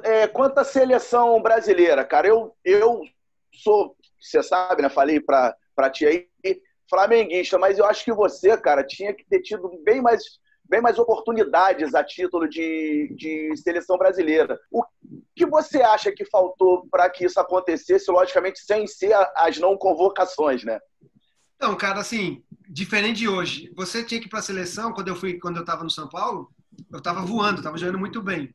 [0.04, 3.02] é, quanto à seleção brasileira, cara, eu, eu
[3.54, 4.90] sou, você sabe, né?
[4.90, 6.28] Falei pra, pra ti aí,
[6.90, 10.98] flamenguista, mas eu acho que você, cara, tinha que ter tido bem mais bem mais
[10.98, 14.58] oportunidades a título de, de seleção brasileira.
[14.72, 14.82] O
[15.36, 20.64] que você acha que faltou para que isso acontecesse, logicamente, sem ser as não convocações,
[20.64, 20.80] né?
[21.62, 23.72] Então, cara, assim, diferente de hoje.
[23.76, 26.10] Você tinha que ir para a seleção, quando eu fui, quando eu estava no São
[26.10, 26.52] Paulo,
[26.92, 28.52] eu estava voando, estava jogando muito bem.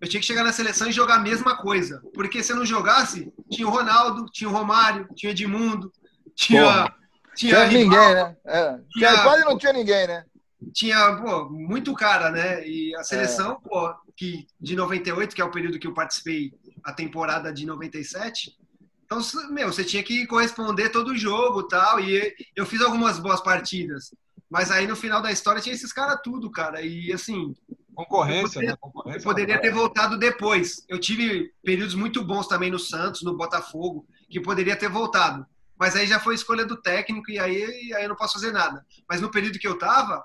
[0.00, 2.00] Eu tinha que chegar na seleção e jogar a mesma coisa.
[2.14, 5.92] Porque se eu não jogasse, tinha o Ronaldo, tinha o Romário, tinha o Edmundo,
[6.34, 6.62] tinha.
[6.62, 6.94] Porra.
[7.36, 8.36] Tinha, tinha ninguém, né?
[8.46, 8.78] É.
[8.92, 10.24] Tinha, quase não tinha ninguém, né?
[10.72, 12.66] tinha pô, muito cara, né?
[12.66, 13.68] E a seleção, é.
[13.68, 18.56] pô, que de 98, que é o período que eu participei, a temporada de 97.
[19.08, 21.98] Então, meu, você tinha que corresponder todo o jogo tal.
[21.98, 24.14] E eu fiz algumas boas partidas.
[24.50, 26.82] Mas aí no final da história tinha esses caras tudo, cara.
[26.82, 27.54] E assim.
[27.94, 28.76] Concorrência, eu poderia, né?
[28.78, 30.84] Concorrência eu poderia ter voltado depois.
[30.86, 35.46] Eu tive períodos muito bons também no Santos, no Botafogo, que poderia ter voltado.
[35.78, 38.84] Mas aí já foi escolha do técnico e aí, aí eu não posso fazer nada.
[39.08, 40.22] Mas no período que eu tava,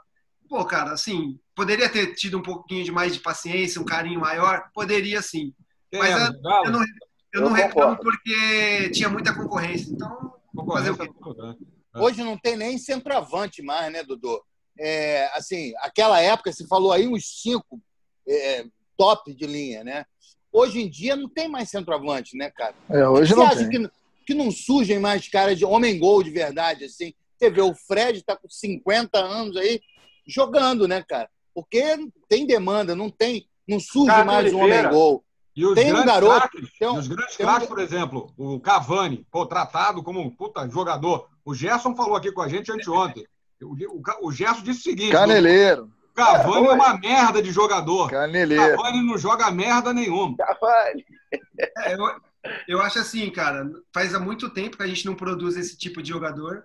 [0.49, 4.69] pô, cara, assim, poderia ter tido um pouquinho de mais de paciência, um carinho maior?
[4.73, 5.53] Poderia sim.
[5.91, 6.83] Mas é, eu, eu, não,
[7.33, 9.91] eu não reclamo porque tinha muita concorrência.
[9.91, 10.33] Então,
[10.67, 11.09] fazer o quê?
[11.95, 11.99] É.
[11.99, 14.41] Hoje não tem nem centroavante mais, né, Dudu?
[14.79, 17.81] É, assim, aquela época, você falou aí uns cinco
[18.27, 18.65] é,
[18.97, 20.05] top de linha, né?
[20.51, 22.75] Hoje em dia não tem mais centroavante, né, cara?
[22.89, 23.69] É, hoje você não tem.
[23.69, 23.91] Que,
[24.27, 27.13] que não surgem mais caras de homem-gol de verdade, assim?
[27.37, 29.81] Você vê, o Fred tá com 50 anos aí,
[30.27, 31.29] jogando, né, cara?
[31.53, 31.83] Porque
[32.29, 35.23] tem demanda, não tem, não surge cara, mais um homem-gol.
[35.55, 36.49] E os tem grandes um garoto.
[36.49, 37.67] Craques, tem um, os grandes craques, um...
[37.67, 41.27] por exemplo, o Cavani, pô, tratado como um puta jogador.
[41.45, 43.25] O Gerson falou aqui com a gente anteontem.
[43.61, 45.91] O, o, o Gerson disse o seguinte: Caneleiro.
[46.11, 48.09] O Cavani é, é uma merda de jogador.
[48.09, 48.77] Caneleiro.
[48.77, 50.35] Cavani não joga merda nenhuma.
[50.37, 51.05] Cavani.
[51.79, 51.99] É, eu,
[52.67, 56.01] Eu acho assim, cara, faz há muito tempo que a gente não produz esse tipo
[56.01, 56.63] de jogador.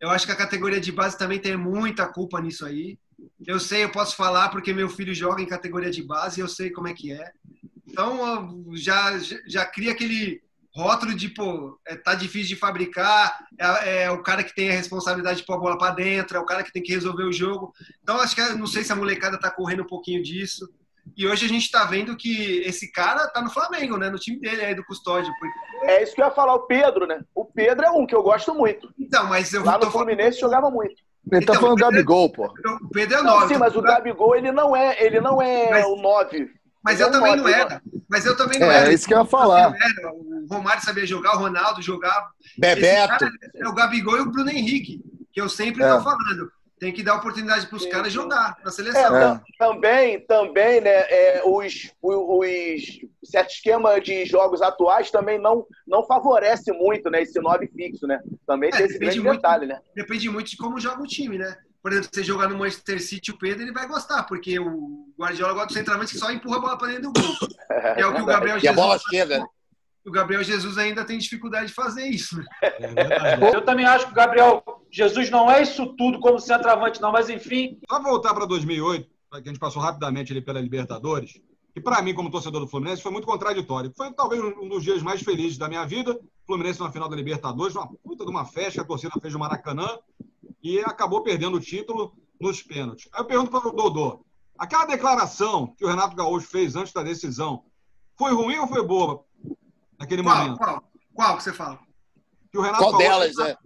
[0.00, 2.98] Eu acho que a categoria de base também tem muita culpa nisso aí.
[3.46, 6.48] Eu sei, eu posso falar porque meu filho joga em categoria de base e eu
[6.48, 7.32] sei como é que é.
[7.94, 10.42] Então, já, já cria aquele
[10.74, 14.74] rótulo de, pô, é, tá difícil de fabricar, é, é, o cara que tem a
[14.74, 17.32] responsabilidade de pôr a bola para dentro, é o cara que tem que resolver o
[17.32, 17.72] jogo.
[18.02, 20.68] Então, acho que não sei se a molecada tá correndo um pouquinho disso.
[21.16, 24.10] E hoje a gente está vendo que esse cara tá no Flamengo, né?
[24.10, 25.32] No time dele aí do Custódio.
[25.38, 25.86] Porque...
[25.86, 27.20] É isso que eu ia falar, o Pedro, né?
[27.34, 28.92] O Pedro é um que eu gosto muito.
[28.98, 30.54] Então, mas eu Lá no Fluminense falando...
[30.54, 30.94] jogava muito.
[31.30, 32.46] Ele tá então, tá falando do Gabigol, pô.
[32.82, 33.54] O Pedro é o 9.
[33.54, 36.50] Sim, mas o Gabigol, ele não é, ele não é mas, o 9.
[36.84, 37.82] Mas eu, é também não era.
[38.08, 38.90] Mas eu também não é, era.
[38.90, 39.74] É isso que eu ia falar.
[40.48, 42.28] O Romário sabia jogar, o Ronaldo jogava.
[42.58, 43.24] Bebeto.
[43.54, 45.88] É o Gabigol e o Bruno Henrique, que eu sempre é.
[45.88, 46.52] tô falando
[46.84, 49.16] tem que dar oportunidade para os caras jogar na seleção.
[49.16, 52.44] É, também, também, né, é, os, os,
[53.22, 58.06] os certo esquema de jogos atuais também não, não favorece muito, né, esse nove fixo,
[58.06, 58.20] né?
[58.46, 59.80] Também é, tem esse grande muito, detalhe, né?
[59.94, 61.56] Depende muito de como joga o time, né?
[61.84, 65.52] Por exemplo, você jogar no Manchester City, o Pedro ele vai gostar, porque o Guardiola
[65.52, 67.36] gosta do centralmente que só empurra a bola para dentro do gol.
[67.68, 68.64] É, é o que o Gabriel Jesus.
[68.64, 69.46] E a bola chega, né?
[70.02, 72.38] o Gabriel Jesus ainda tem dificuldade de fazer isso.
[72.38, 72.44] Né?
[72.62, 77.12] É eu também acho que o Gabriel Jesus não é isso tudo como centroavante, não,
[77.12, 77.78] mas enfim.
[77.86, 81.38] Só voltar para 2008, que a gente passou rapidamente ali pela Libertadores,
[81.76, 83.92] e para mim, como torcedor do Fluminense, foi muito contraditório.
[83.94, 86.18] Foi talvez um dos dias mais felizes da minha vida.
[86.46, 89.40] Fluminense na final da Libertadores, uma puta de uma festa que a torcida fez no
[89.40, 89.98] Maracanã
[90.64, 93.08] e acabou perdendo o título nos pênaltis.
[93.12, 94.24] Aí eu pergunto para o Dodô:
[94.58, 97.64] aquela declaração que o Renato Gaúcho fez antes da decisão
[98.18, 99.24] foi ruim ou foi boa?
[99.98, 100.58] naquele qual, momento.
[100.58, 100.92] Qual?
[101.12, 101.78] Qual que você fala?
[102.50, 103.56] Que o Renato qual delas, é?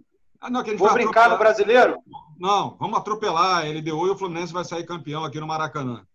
[0.41, 1.29] Ah, não, que Vou brincar atropelar...
[1.31, 2.03] no brasileiro?
[2.39, 6.05] Não, vamos atropelar a LDU e o Fluminense vai sair campeão aqui no Maracanã.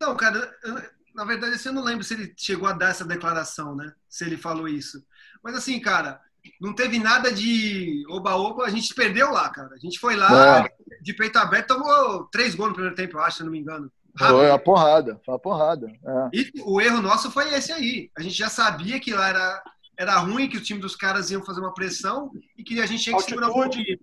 [0.00, 0.82] Não, cara, eu,
[1.14, 3.92] na verdade, assim, eu não lembro se ele chegou a dar essa declaração, né?
[4.08, 5.04] Se ele falou isso.
[5.42, 6.20] Mas assim, cara,
[6.60, 9.74] não teve nada de oba-oba, a gente perdeu lá, cara.
[9.74, 11.02] A gente foi lá, é.
[11.02, 13.90] de peito aberto, tomou três gols no primeiro tempo, eu acho, se não me engano.
[14.16, 15.86] Foi a porrada, foi a porrada.
[15.88, 16.28] É.
[16.32, 18.10] E o erro nosso foi esse aí.
[18.16, 19.62] A gente já sabia que lá era,
[19.96, 23.02] era ruim, que o time dos caras iam fazer uma pressão e que a gente
[23.02, 23.40] tinha que Altitude.
[23.40, 23.98] segurar um pouquinho.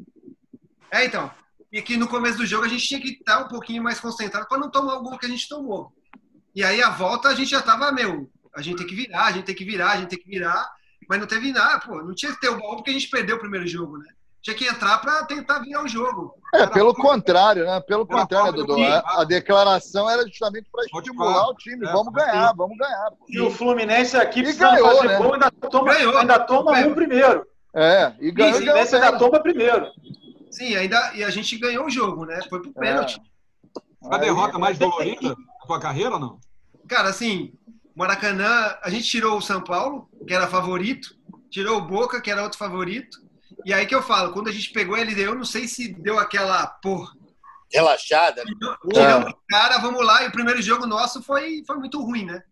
[0.92, 1.30] É, então.
[1.72, 4.48] E que no começo do jogo a gente tinha que estar um pouquinho mais concentrado
[4.48, 5.92] para não tomar o gol que a gente tomou.
[6.56, 9.32] E aí a volta a gente já tava, meu, a gente tem que virar, a
[9.32, 10.68] gente tem que virar, a gente tem que virar.
[11.08, 12.02] Mas não teve nada, pô.
[12.02, 14.08] Não tinha que ter o gol porque a gente perdeu o primeiro jogo, né?
[14.48, 16.36] tinha que entrar para tentar virar o jogo.
[16.54, 17.82] É, era pelo contrário, né?
[17.82, 18.82] Pelo contrário, Dudu.
[18.82, 21.86] A, a, declaração era justamente para estimular o time.
[21.86, 23.12] É, vamos ganhar, vamos ganhar.
[23.28, 25.18] E o Fluminense aqui e ganhou, fazer né?
[25.18, 26.92] gol, ainda toma, ganhou, ainda toma ganhou.
[26.92, 27.46] um primeiro.
[27.74, 28.54] É, e ganhou.
[28.54, 29.92] o Fluminense ainda toma primeiro.
[30.50, 32.40] Sim, ainda, e a gente ganhou o jogo, né?
[32.50, 33.20] Foi pro pênalti.
[34.12, 34.16] É.
[34.16, 36.40] A derrota mais dolorida da tua carreira ou não?
[36.88, 37.52] Cara, assim,
[37.98, 41.16] Maracanã, a gente tirou o São Paulo, que era favorito,
[41.50, 43.18] tirou o Boca, que era outro favorito,
[43.66, 45.92] e aí que eu falo, quando a gente pegou a LDU, eu não sei se
[45.94, 47.12] deu aquela, porra.
[47.74, 48.44] Relaxada.
[48.94, 50.24] Tiramos o cara, vamos lá.
[50.24, 52.44] E o primeiro jogo nosso foi, foi muito ruim, né?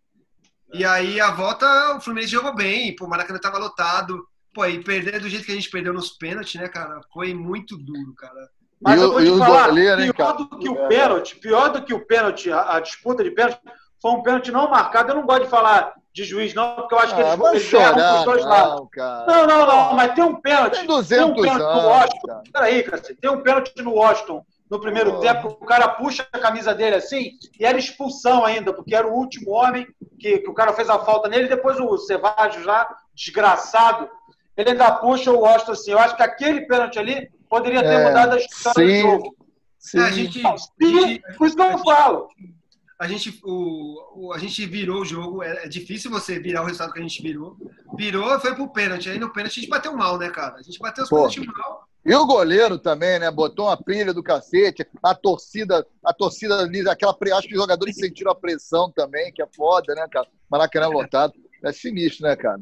[0.73, 4.27] E aí a volta, o Fluminense jogou bem, pô, o Maracanã tava lotado.
[4.53, 6.99] Pô, e perder do jeito que a gente perdeu nos pênaltis, né, cara?
[7.13, 8.49] Foi muito duro, cara.
[8.81, 12.51] Mas eu vou te falar, pior do que o pênalti, pior do que o pênalti,
[12.51, 13.59] a, a disputa de pênalti,
[14.05, 15.09] foi um pênalti não marcado.
[15.09, 17.73] Eu não gosto de falar de juiz, não, porque eu acho que eles, ah, eles
[17.73, 18.87] erram os dois lados.
[19.27, 20.77] Não, não, não, mas tem um pênalti.
[20.77, 22.27] Tem 200 tem um pênalti anos, no Washington.
[22.27, 22.43] Cara.
[22.53, 25.19] Peraí, cara, tem um pênalti no Washington no primeiro oh.
[25.19, 29.13] tempo, o cara puxa a camisa dele assim, e era expulsão ainda, porque era o
[29.13, 29.87] último homem
[30.19, 34.09] que, que o cara fez a falta nele, depois o Cevajo já, desgraçado,
[34.55, 35.91] ele ainda puxa o Washington assim.
[35.91, 39.35] Eu acho que aquele pênalti ali poderia ter é, mudado a história sim, do jogo.
[39.79, 39.99] Sim.
[39.99, 42.27] É, a gente, sim, por isso que eu falo
[42.97, 45.43] a gente, o, o, a gente virou o jogo.
[45.43, 47.57] É, é, difícil você virar o resultado que a gente virou.
[47.97, 49.09] Virou, foi pro pênalti.
[49.09, 50.55] Aí no pênalti a gente bateu mal, né, cara?
[50.55, 51.87] A gente bateu os pênaltis mal.
[52.05, 53.29] E o goleiro também, né?
[53.31, 54.85] Botou uma pilha do cacete.
[55.03, 57.17] A torcida, a torcida ali, aquela.
[57.33, 60.27] Acho que os jogadores sentiram a pressão também, que é foda, né, cara?
[60.49, 61.33] Maracanã lotado.
[61.63, 62.61] É sinistro, né, cara?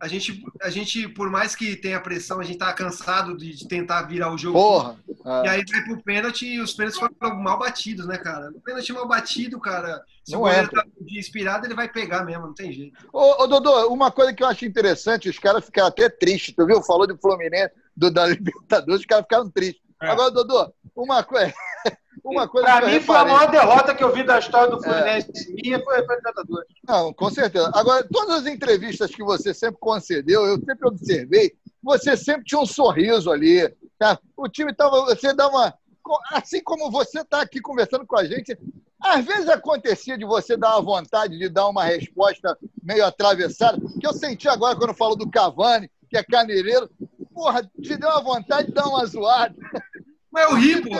[0.00, 3.66] A gente, a gente, por mais que tenha pressão, a gente tá cansado de, de
[3.66, 4.58] tentar virar o jogo.
[4.58, 4.96] Porra!
[5.44, 8.50] E aí vai pro pênalti e os pênaltis foram mal batidos, né, cara?
[8.50, 10.02] O pênalti mal batido, cara.
[10.24, 12.96] Se não o goleiro tá de inspirado, ele vai pegar mesmo, não tem jeito.
[13.12, 16.66] Ô, ô, Dodô, uma coisa que eu acho interessante, os caras ficaram até tristes, tu
[16.66, 16.82] viu?
[16.82, 19.82] Falou do Fluminense, do, da Libertadores, os caras ficaram tristes.
[20.02, 20.10] É.
[20.10, 21.54] Agora, Dodô, uma coisa.
[22.26, 25.30] Uma coisa pra mim foi a maior derrota que eu vi da história do Fluminense.
[25.30, 25.62] É.
[25.62, 26.68] Minha foi a Libertadores.
[26.86, 27.70] Não, com certeza.
[27.72, 32.66] Agora, todas as entrevistas que você sempre concedeu, eu sempre observei, você sempre tinha um
[32.66, 33.72] sorriso ali.
[33.96, 34.18] Tá?
[34.36, 35.02] O time estava.
[35.04, 35.72] Você dá uma.
[36.32, 38.58] Assim como você está aqui conversando com a gente,
[39.00, 44.06] Às vezes acontecia de você dar uma vontade de dar uma resposta meio atravessada, que
[44.06, 46.90] eu senti agora quando falo do Cavani, que é caneireiro.
[47.32, 49.54] Porra, te deu uma vontade de dar uma zoada.
[50.36, 50.94] Mas eu ri, pô.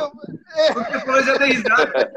[0.55, 0.72] É.
[0.72, 2.12] Porque já dei risada.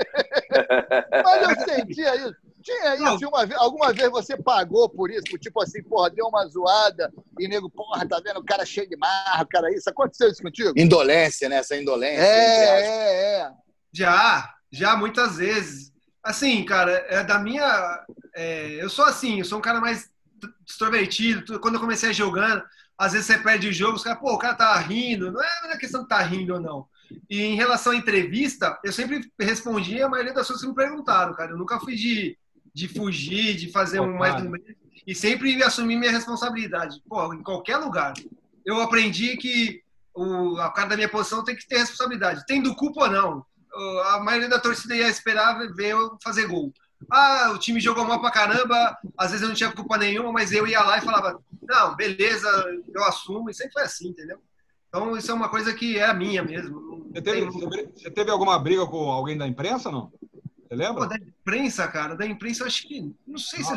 [1.25, 2.35] Mas eu sentia isso.
[2.61, 5.37] Tinha isso, uma vez, alguma vez você pagou por isso?
[5.37, 8.95] Tipo assim, porra, deu uma zoada e nego, porra, tá vendo o cara cheio de
[8.95, 9.89] marra, o cara isso.
[9.89, 10.73] Aconteceu isso contigo?
[10.77, 11.57] Indolência, né?
[11.57, 12.21] Essa indolência.
[12.21, 13.51] É, é, é.
[13.93, 15.91] Já, já muitas vezes.
[16.23, 18.05] Assim, cara, é da minha.
[18.35, 20.09] É, eu sou assim, eu sou um cara mais
[20.67, 21.59] extrovertido.
[21.59, 22.63] Quando eu comecei jogando,
[22.99, 25.31] às vezes você perde o jogo, os caras, pô, o cara tá rindo.
[25.31, 26.85] Não é, não é questão de tá rindo ou não.
[27.29, 31.33] E em relação à entrevista, eu sempre respondi a maioria das pessoas que me perguntaram,
[31.33, 31.51] cara.
[31.51, 32.37] Eu nunca fui de
[32.73, 37.01] de fugir, de fazer um mais do mesmo, e sempre assumir minha responsabilidade.
[37.07, 38.13] Pô, em qualquer lugar.
[38.65, 39.81] Eu aprendi que
[40.13, 42.43] o, a cara da minha posição tem que ter responsabilidade.
[42.47, 43.45] Tendo culpa ou não.
[44.13, 46.73] A maioria da torcida ia esperar ver eu fazer gol.
[47.09, 50.51] Ah, o time jogou mal pra caramba, às vezes eu não tinha culpa nenhuma, mas
[50.51, 52.49] eu ia lá e falava, não, beleza,
[52.93, 54.39] eu assumo, e sempre foi assim, entendeu?
[54.87, 57.07] Então isso é uma coisa que é a minha mesmo.
[57.11, 60.11] Você teve, você teve alguma briga com alguém da imprensa, não?
[60.67, 61.01] Você lembra?
[61.01, 63.11] Pô, da imprensa, cara, da imprensa eu acho que.
[63.25, 63.73] Não sei se.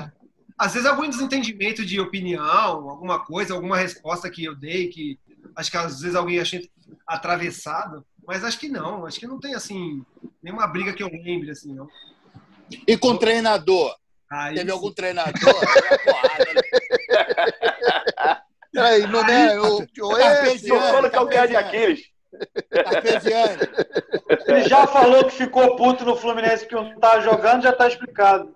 [0.59, 5.19] Às vezes algum desentendimento de opinião, alguma coisa, alguma resposta que eu dei, que
[5.57, 6.71] acho que às vezes alguém achei
[7.07, 10.05] atravessado, mas acho que não, acho que não tem assim,
[10.43, 11.89] nenhuma briga que eu lembre, assim, não.
[12.87, 13.97] E com treinador?
[14.31, 14.73] Aí Teve sim.
[14.73, 15.33] algum treinador?
[18.73, 19.61] Peraí, não é?
[19.61, 22.01] O, o, esse, o, calcanhar de Aquiles.
[24.47, 28.55] Ele já falou que ficou puto no Fluminense porque não tá jogando, já tá explicado.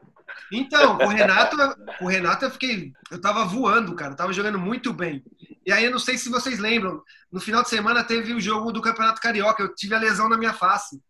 [0.51, 1.57] Então, o Renato,
[2.01, 2.93] o Renato eu fiquei.
[3.11, 4.13] Eu tava voando, cara.
[4.13, 5.23] Eu tava jogando muito bem.
[5.67, 7.03] E aí eu não sei se vocês lembram.
[7.31, 9.63] No final de semana teve o jogo do Campeonato Carioca.
[9.63, 11.01] Eu tive a lesão na minha face.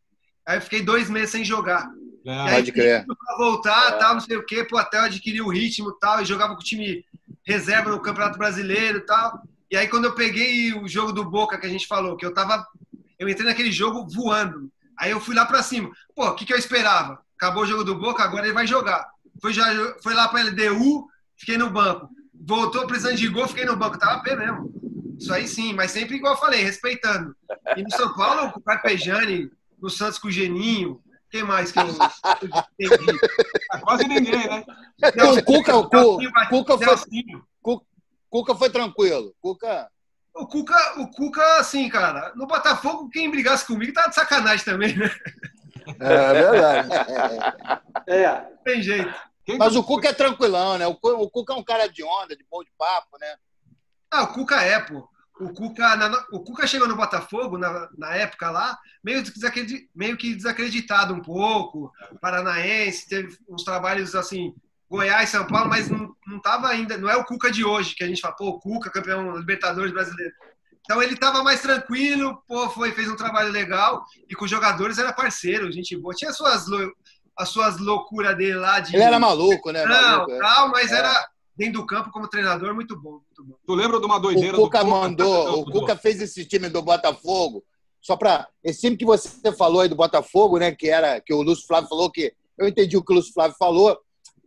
[0.46, 1.86] Aí eu fiquei dois meses sem jogar.
[2.26, 3.06] É, pode crer.
[3.06, 3.98] Pra voltar, é.
[3.98, 6.54] tal, não sei o quê, pô, até eu adquirir o ritmo e tal, e jogava
[6.54, 7.04] com o time
[7.44, 9.42] reserva no Campeonato Brasileiro e tal.
[9.70, 12.34] E aí, quando eu peguei o jogo do Boca que a gente falou, que eu
[12.34, 12.66] tava.
[13.18, 14.70] Eu entrei naquele jogo voando.
[14.98, 15.90] Aí eu fui lá para cima.
[16.14, 17.20] Pô, o que, que eu esperava?
[17.36, 19.06] Acabou o jogo do Boca, agora ele vai jogar.
[19.40, 19.64] Foi, já,
[20.02, 22.08] foi lá para LDU, fiquei no banco.
[22.34, 23.98] Voltou precisando de gol, fiquei no banco.
[23.98, 24.72] Tava pé mesmo.
[25.18, 27.34] Isso aí sim, mas sempre igual eu falei, respeitando.
[27.76, 31.00] E no São Paulo, com o Carpejani, no Santos com o Geninho.
[31.36, 33.18] Quem mais que eu entendi?
[33.84, 34.64] Quase ninguém, né?
[35.22, 35.88] o Cuca, o
[36.48, 37.80] Cuca, foi,
[38.30, 39.34] Cuca foi tranquilo.
[39.42, 39.90] Cuca.
[40.34, 44.96] O Cuca, o Cuca, assim, cara, no Botafogo, quem brigasse comigo tá de sacanagem também,
[44.96, 45.10] né?
[46.00, 46.88] É, é verdade.
[48.08, 48.34] é.
[48.64, 49.14] Tem jeito.
[49.58, 50.86] Mas o Cuca é tranquilão, né?
[50.86, 53.36] O Cuca é um cara de onda, de bom de papo, né?
[54.10, 55.06] Ah, o Cuca é, pô.
[55.38, 59.22] O Cuca, na, o Cuca chegou no Botafogo, na, na época lá, meio,
[59.94, 64.54] meio que desacreditado um pouco, paranaense, teve uns trabalhos, assim,
[64.88, 68.04] Goiás, São Paulo, mas não, não tava ainda, não é o Cuca de hoje, que
[68.04, 70.32] a gente fala, pô, o Cuca, campeão Libertadores brasileiro.
[70.86, 74.98] Então ele estava mais tranquilo, pô, foi, fez um trabalho legal e com os jogadores
[74.98, 76.14] era parceiro, gente boa.
[76.14, 76.64] Tinha as suas,
[77.36, 78.94] as suas loucuras dele lá de.
[78.94, 79.84] Ele era maluco, né?
[79.84, 80.38] Não, maluco, é.
[80.38, 80.98] tal, mas é.
[80.98, 83.56] era dentro do campo como treinador, muito bom, muito bom.
[83.66, 86.82] Tu lembra de uma doideira o Cuca do mandou, O Cuca fez esse time do
[86.82, 87.64] Botafogo,
[88.00, 88.46] só para.
[88.62, 90.72] Esse time que você falou aí do Botafogo, né?
[90.72, 92.32] Que era que o Lúcio Flávio falou que.
[92.58, 93.98] Eu entendi o que o Lúcio Flávio falou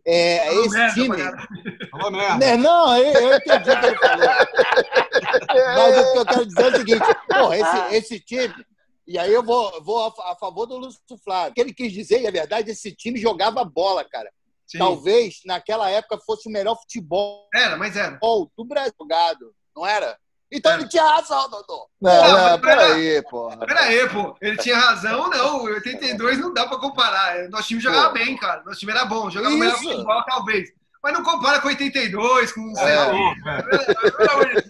[0.05, 1.87] é, Falou esse merda, time.
[1.91, 2.57] Falou merda.
[2.57, 4.27] Não, eu, eu entendi o que ele falou.
[5.75, 8.65] Mas o que eu quero dizer é o seguinte: porra, esse, esse time.
[9.07, 11.51] E aí eu vou, vou a, a favor do Lúcio Flávio.
[11.51, 14.31] O que ele quis dizer, e é verdade, esse time jogava bola, cara.
[14.69, 14.77] Sim.
[14.77, 17.47] Talvez naquela época fosse o melhor futebol.
[17.53, 18.19] Era, mas era.
[18.21, 20.15] Do Brasil jogado, não era?
[20.51, 21.87] Então ele tinha razão, Dodô.
[21.99, 23.49] Não, não, não peraí, pô.
[23.57, 24.35] Peraí, pô.
[24.39, 25.63] Ele tinha razão, não.
[25.63, 27.49] 82 não dá pra comparar.
[27.49, 28.13] Nosso time jogava pô.
[28.13, 28.63] bem, cara.
[28.63, 29.29] Nosso time era bom.
[29.29, 29.59] Jogava Isso.
[29.59, 30.69] melhor futebol, talvez.
[31.01, 33.11] Mas não compara com 82, com sei lá.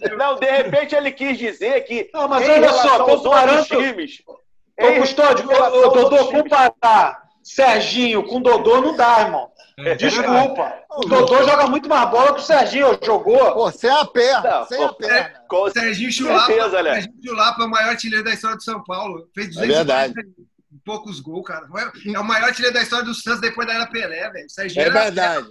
[0.02, 0.16] É.
[0.16, 2.08] Não, de repente ele quis dizer que.
[2.14, 3.66] Não, mas olha só, comparando.
[3.66, 9.50] Times, ô, Custódio, Dodô, comparar Serginho com Dodô não dá, irmão.
[9.84, 10.74] É, Desculpa.
[10.92, 13.52] O Dodô joga muito mais bola que o Serginho jogou.
[13.52, 14.66] Pô, sem a perna.
[14.66, 15.40] sem a perna.
[15.50, 19.28] O Serginho Chulapa, Serginho Chulapa é o maior artilheiro da história do São Paulo.
[19.32, 20.24] Fez 240 é
[20.84, 21.66] poucos gols, cara.
[22.12, 24.50] É o maior artilheiro da história do Santos depois da era Pelé, velho.
[24.50, 25.46] Serginho é verdade.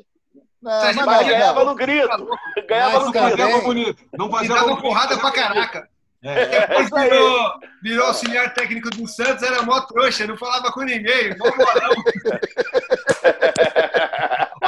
[0.61, 2.27] Não, Serginho mas ganhava no grito.
[2.67, 3.61] Ganhava no grito.
[3.61, 4.03] bonito.
[4.17, 5.89] Não fazia dava porrada pra caraca.
[6.21, 6.67] É.
[6.67, 11.49] Depois virou, virou auxiliar técnico do Santos, era mó trouxa, não falava com ninguém, mó
[11.49, 11.95] bolão.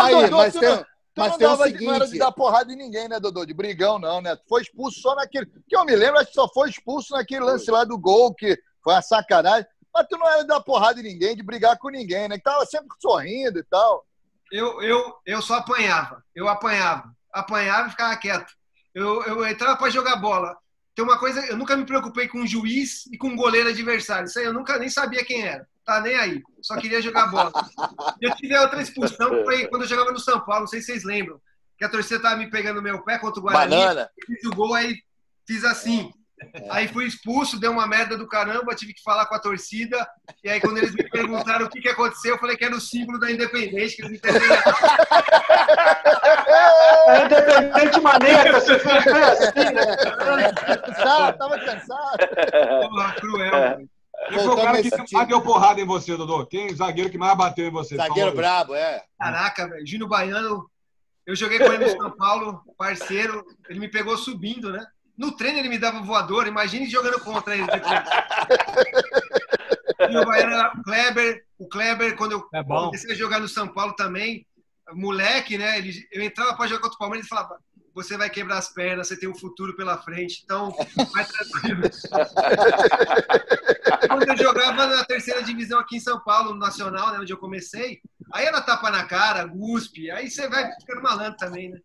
[0.04, 0.86] Aí, mas tem, não,
[1.16, 1.86] mas tem o seguinte...
[1.86, 3.45] Não era de dar porrada em ninguém, né, Dodô?
[3.45, 4.38] De brigão, não, né?
[4.47, 5.45] Foi expulso só naquele...
[5.45, 8.58] Que eu me lembro, acho que só foi expulso naquele lance lá do gol, que
[8.84, 9.66] foi uma sacanagem.
[9.93, 12.38] Mas tu não era de dar porrada em ninguém, de brigar com ninguém, né?
[12.38, 14.06] Que tava sempre sorrindo e tal.
[14.52, 16.24] Eu, eu, eu só apanhava.
[16.36, 17.04] Eu apanhava.
[17.34, 18.54] Apanhava e ficava quieto.
[18.93, 20.56] Eu, eu entrava para jogar bola.
[20.93, 24.26] Tem uma coisa, eu nunca me preocupei com um juiz e com um goleiro adversário.
[24.26, 25.66] Isso aí eu nunca nem sabia quem era.
[25.92, 26.42] Tá nem aí.
[26.62, 27.52] Só queria jogar bola.
[28.22, 31.04] Eu tive outra expulsão foi quando eu jogava no São Paulo, não sei se vocês
[31.04, 31.38] lembram.
[31.78, 33.76] Que a torcida tava me pegando no meu pé contra o Guarani.
[33.76, 34.10] Banana.
[34.26, 34.96] Fiz o gol, aí
[35.46, 36.10] fiz assim.
[36.70, 40.08] Aí fui expulso, deu uma merda do caramba, tive que falar com a torcida.
[40.42, 42.80] E aí, quando eles me perguntaram o que, que aconteceu, eu falei que era o
[42.80, 44.64] símbolo da Independente, que eles entenderam.
[47.08, 50.54] É independente maneira, você foi assim, né?
[50.78, 52.28] Cansado, tava cansado.
[52.89, 53.89] Porra, cruel.
[54.30, 55.26] Quem foi o cara que mais time.
[55.26, 56.45] deu porrada em você, Dodô?
[56.45, 57.95] Quem zagueiro que mais bateu em você?
[57.95, 59.03] Zagueiro brabo, é.
[59.19, 59.86] Caraca, velho.
[59.86, 60.69] Júnior Baiano,
[61.26, 63.45] eu joguei com ele no São Paulo, parceiro.
[63.69, 64.86] Ele me pegou subindo, né?
[65.17, 67.99] No treino ele me dava voador, imagine jogando contra ele depois.
[70.07, 71.45] Júnior Baiano era o Kleber.
[71.57, 74.45] O Kleber, quando eu É comecei a jogar no São Paulo também,
[74.93, 75.78] moleque, né?
[75.78, 77.57] Ele, eu entrava para jogar contra o Palmeiras e falava.
[77.94, 80.74] Você vai quebrar as pernas, você tem um futuro pela frente, então
[81.14, 81.82] vai tranquilo.
[84.08, 87.38] Quando eu jogava na terceira divisão aqui em São Paulo, no Nacional, né, onde eu
[87.38, 88.00] comecei,
[88.32, 91.80] aí era tapa na cara, guspe, aí você vai ficando malandro também, né?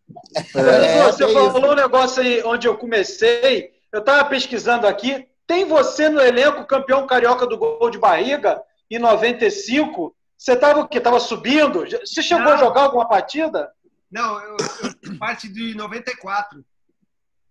[0.55, 3.71] É, você tem falou um negócio aí onde eu comecei.
[3.91, 5.27] Eu estava pesquisando aqui.
[5.45, 10.13] Tem você no elenco campeão carioca do gol de barriga em 95?
[10.37, 10.99] Você estava o quê?
[10.99, 11.85] Tava subindo?
[12.05, 12.53] Você chegou Não.
[12.53, 13.71] a jogar alguma partida?
[14.11, 14.57] Não, eu,
[15.03, 16.63] eu parte de 94.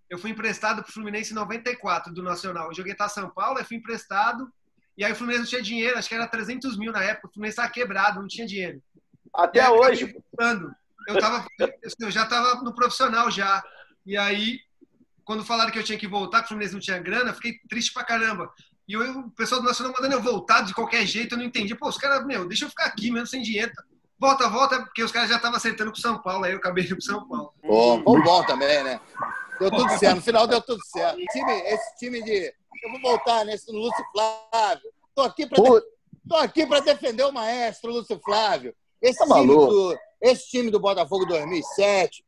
[0.09, 2.69] Eu fui emprestado para o Fluminense em 94 do Nacional.
[2.69, 4.51] Eu joguei para São Paulo, aí fui emprestado.
[4.97, 7.29] E aí o Fluminense não tinha dinheiro, acho que era 300 mil na época.
[7.29, 8.83] O Fluminense estava quebrado, não tinha dinheiro.
[9.35, 10.13] Até aí, hoje.
[10.13, 10.75] voltando.
[11.07, 11.47] Eu, tava,
[12.01, 13.63] eu já estava no profissional já.
[14.05, 14.61] E aí,
[15.25, 17.59] quando falaram que eu tinha que voltar, que o Fluminense não tinha grana, eu fiquei
[17.69, 18.51] triste pra caramba.
[18.89, 21.75] E eu, o pessoal do Nacional mandando eu voltar de qualquer jeito, eu não entendi.
[21.75, 23.73] Pô, os caras, meu, deixa eu ficar aqui mesmo sem dinheiro.
[24.19, 26.45] Volta, volta, porque os caras já estavam acertando com o São Paulo.
[26.45, 27.53] Aí eu acabei indo pro São Paulo.
[27.63, 29.01] Bom, bom, bom também, né?
[29.61, 30.17] Deu tudo certo.
[30.17, 31.19] No final deu tudo certo.
[31.33, 32.55] Time, esse time de.
[32.83, 34.91] Eu vou voltar nesse no Lúcio Flávio.
[35.15, 35.83] Tô aqui para Pô,
[36.29, 38.75] tô aqui para defender o maestro Lúcio Flávio.
[39.01, 39.71] Esse Tá time, maluco.
[39.71, 42.25] do, esse time do Botafogo 2007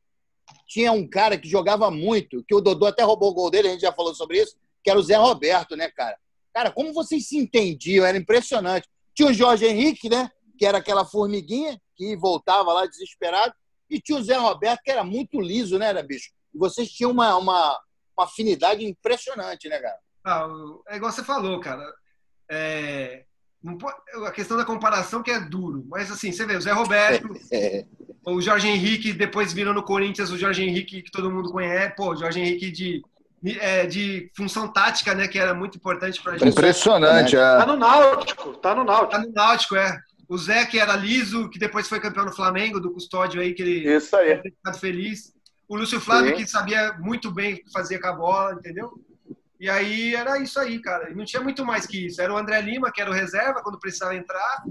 [0.67, 3.71] tinha um cara que jogava muito, que o Dodô até roubou o gol dele, a
[3.73, 6.17] gente já falou sobre isso, que era o Zé Roberto, né, cara?
[6.55, 8.89] Cara, como vocês se entendiam, era impressionante.
[9.15, 13.55] Tinha o Jorge Henrique, né, que era aquela formiguinha que voltava lá desesperado,
[13.89, 16.31] e tinha o Zé Roberto, que era muito liso, né, né bicho?
[16.55, 17.79] E vocês tinham uma, uma,
[18.17, 19.97] uma afinidade impressionante, né, cara?
[20.25, 21.83] Ah, o- é igual você falou, cara.
[22.51, 23.25] É,
[24.27, 25.85] a questão da comparação que é duro.
[25.89, 27.85] Mas assim, você vê, o Zé Roberto, É,
[28.27, 31.95] o Jorge Henrique, depois virou no Corinthians o Jorge Henrique que todo mundo conhece.
[31.97, 33.03] Pô, o Jorge Henrique de,
[33.59, 35.27] é, de função tática, né?
[35.29, 36.49] Que era muito importante pra gente.
[36.49, 37.67] impressionante, Tá é.
[37.67, 39.23] no Náutico, tá no Tá Náutico.
[39.23, 39.99] no Náutico, é.
[40.29, 43.63] O Zé, que era liso, que depois foi campeão no Flamengo, do Custódio aí, que
[43.63, 44.41] ele Isso aí.
[44.43, 45.33] ficado feliz.
[45.67, 46.37] O Lúcio Flávio, Sim.
[46.37, 48.93] que sabia muito bem o que fazia com a bola, entendeu?
[49.61, 51.11] E aí era isso aí, cara.
[51.11, 52.23] E não tinha muito mais que isso.
[52.23, 54.63] Era o André Lima, que era o reserva quando precisava entrar.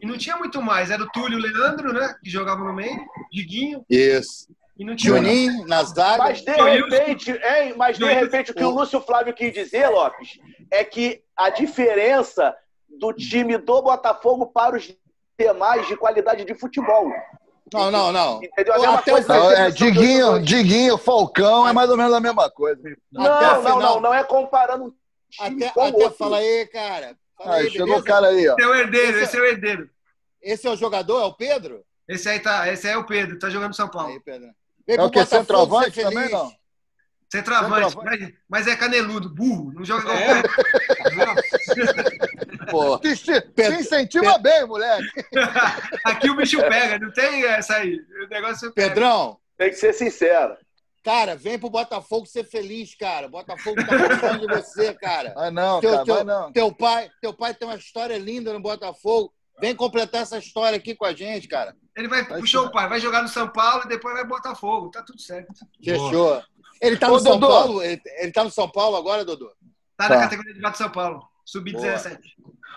[0.00, 0.90] E não tinha muito mais.
[0.90, 2.14] Era o Túlio Leandro, né?
[2.22, 2.98] Que jogava no meio,
[3.32, 3.84] Diguinho.
[3.88, 4.48] Isso.
[4.76, 5.14] E não tinha.
[5.14, 6.24] Juninho, na zaga.
[6.24, 10.30] Mas de repente, hein, mas de repente o que o Lúcio Flávio quis dizer, Lopes,
[10.70, 12.54] é que a diferença
[12.98, 14.94] do time do Botafogo para os
[15.38, 17.10] demais de qualidade de futebol.
[17.72, 18.42] Não, não, não.
[18.42, 18.74] Entendeu?
[18.74, 20.46] A mesma Até o coisa da é Diguinho, jogadores.
[20.46, 22.80] Diguinho, Falcão, é mais ou menos a mesma coisa.
[22.80, 23.80] Até Não, a não, final.
[23.80, 24.92] não, não é comparando um
[25.30, 26.18] time Até, com o até outro.
[26.18, 27.16] fala aí, cara.
[27.36, 28.54] Fala Aí, aí, chegou o cara aí, ó.
[28.54, 29.90] Esse é o herdeiro, Esse- esse é o herdeiro.
[30.42, 31.82] Esse é o jogador, é o Pedro?
[32.06, 34.10] Esse aí tá, esse aí é o Pedro, tá jogando no São Paulo.
[34.12, 34.48] Aí, Pedro.
[34.86, 35.24] Vem É o que?
[35.24, 36.52] Centroavante também, não?
[37.38, 38.22] Centroavante, Centroavante.
[38.48, 40.42] mas, mas é caneludo, burro, não joga igual É?
[42.70, 45.06] Pô, Te, te, Pedro- te incentiva bem, moleque.
[46.04, 47.96] Aqui o bicho pega, não tem essa aí.
[48.24, 48.88] O negócio pega.
[48.88, 50.56] Pedrão, Tem que ser sincero.
[51.04, 53.28] cara, vem pro Botafogo ser feliz, cara.
[53.28, 55.34] Botafogo tá gostando de você, cara.
[55.36, 56.52] Ah, não, Teu, cara, teu, não.
[56.52, 59.32] teu pai, teu pai tem uma história linda no Botafogo.
[59.60, 61.76] Vem completar essa história aqui com a gente, cara.
[61.96, 64.56] Ele vai, Vai puxou o pai, vai jogar no São Paulo e depois vai botar
[64.56, 64.90] fogo.
[64.90, 65.52] Tá tudo certo.
[65.84, 66.42] Fechou.
[66.80, 67.48] Ele tá Ô, no São Dodô.
[67.52, 67.82] Paulo?
[67.82, 69.46] Ele, ele tá no São Paulo agora, Dodô?
[69.96, 70.14] Tá, Tá.
[70.16, 71.22] na categoria de gato São Paulo.
[71.44, 72.18] Sub-17.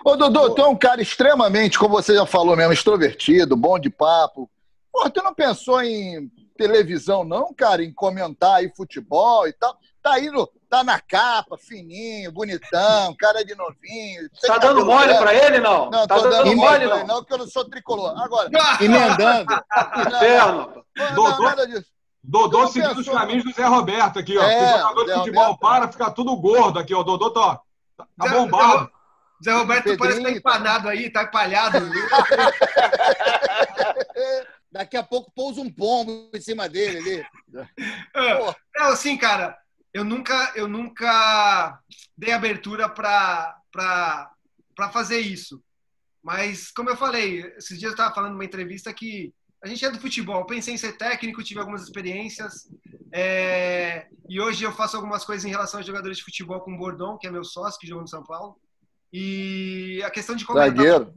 [0.05, 3.89] Ô, Dodô, tu é um cara extremamente, como você já falou mesmo, extrovertido, bom de
[3.89, 4.49] papo.
[4.91, 7.83] Pô, tu não pensou em televisão, não, cara?
[7.83, 9.77] Em comentar aí futebol e tal?
[10.01, 14.29] Tá aí no, tá na capa, fininho, bonitão, cara de novinho.
[14.33, 15.89] sem Tá dando mole pra ele, não?
[15.89, 17.05] Não, tá tô dando mole, não?
[17.07, 18.17] não, que eu não sou tricolor.
[18.21, 18.49] Agora,
[18.81, 19.53] Emendando.
[20.07, 20.83] Inferno.
[20.95, 21.43] não, não, Dodô.
[21.43, 21.87] nada disso.
[22.29, 23.13] Dodô Não seguindo os pensou.
[23.13, 24.43] caminhos do Zé Roberto aqui, ó.
[24.43, 25.59] É, o jogador de futebol Roberto.
[25.61, 27.01] para, fica tudo gordo aqui, ó.
[27.01, 27.61] Dodô tá,
[28.17, 28.91] tá Zé- bombado.
[29.41, 31.77] Zé Roberto Pedrinho, parece que tá empanado aí, tá empalhado.
[34.71, 37.25] Daqui a pouco pousa um pombo em cima dele ali.
[38.15, 39.57] É, assim, cara,
[39.93, 41.79] eu nunca, eu nunca
[42.17, 43.55] dei abertura para
[44.91, 45.61] fazer isso.
[46.21, 49.91] Mas, como eu falei, esses dias eu estava falando numa entrevista que a gente é
[49.91, 50.39] do futebol.
[50.39, 52.69] Eu pensei em ser técnico, tive algumas experiências.
[53.11, 54.07] É...
[54.29, 57.17] E hoje eu faço algumas coisas em relação aos jogadores de futebol com o Bordon,
[57.17, 58.55] que é meu sócio, que joga no São Paulo.
[59.11, 60.69] E a questão de comentar.
[60.69, 61.13] Zagueiro.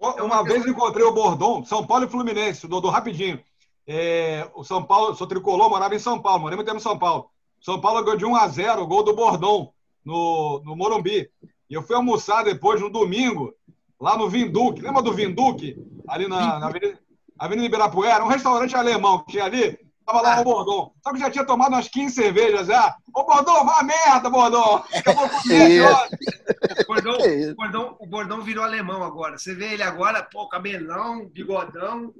[0.00, 3.42] É uma, uma vez eu encontrei o Bordon, São Paulo e Fluminense, o Dodô rapidinho.
[3.86, 6.98] É, o São Paulo, sou tricolor, morava em São Paulo, morei muito tempo em São
[6.98, 7.30] Paulo.
[7.60, 9.72] São Paulo ganhou de 1 a 0 o gol do Bordon
[10.04, 11.28] no, no Morumbi.
[11.68, 13.54] E eu fui almoçar depois no domingo,
[14.00, 14.82] lá no Vinduque.
[14.82, 15.76] Lembra do Vinduque?
[16.06, 16.98] Ali na, na Avenida,
[17.38, 19.78] Avenida Ibirapuera, um restaurante alemão que tinha ali.
[20.06, 20.92] Tava lá o Bordon.
[21.02, 22.94] Só que já tinha tomado umas 15 cervejas já.
[23.12, 24.84] Ô, Bordon, vá merda, Bordon.
[24.94, 29.36] Acabou com o Bordão, o, Bordão, o Bordão virou alemão agora.
[29.36, 32.14] Você vê ele agora, pô, cabelão, bigodão.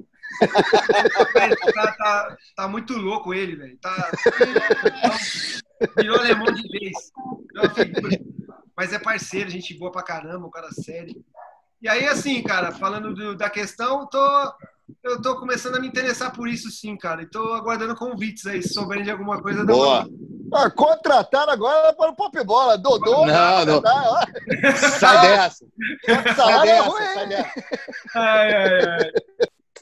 [1.73, 3.79] tá, tá, tá, muito louco ele, velho.
[3.79, 4.11] Tá,
[5.97, 7.13] virou alemão de vez.
[8.77, 11.25] Mas é parceiro, gente boa pra caramba, um cara sério.
[11.81, 14.19] E aí, assim, cara, falando do, da questão, tô
[15.03, 17.23] eu tô começando a me interessar por isso sim, cara.
[17.23, 19.65] E tô aguardando convites aí, se souberem de alguma coisa.
[19.65, 20.09] Boa.
[20.53, 22.79] Ah, contratar agora para o Pop Bola.
[22.79, 23.27] Dodô.
[23.27, 23.83] Não, não.
[24.99, 25.67] Sai dessa.
[26.37, 27.53] Sai dessa, sai dessa.
[28.15, 29.13] Ai, ai, ai.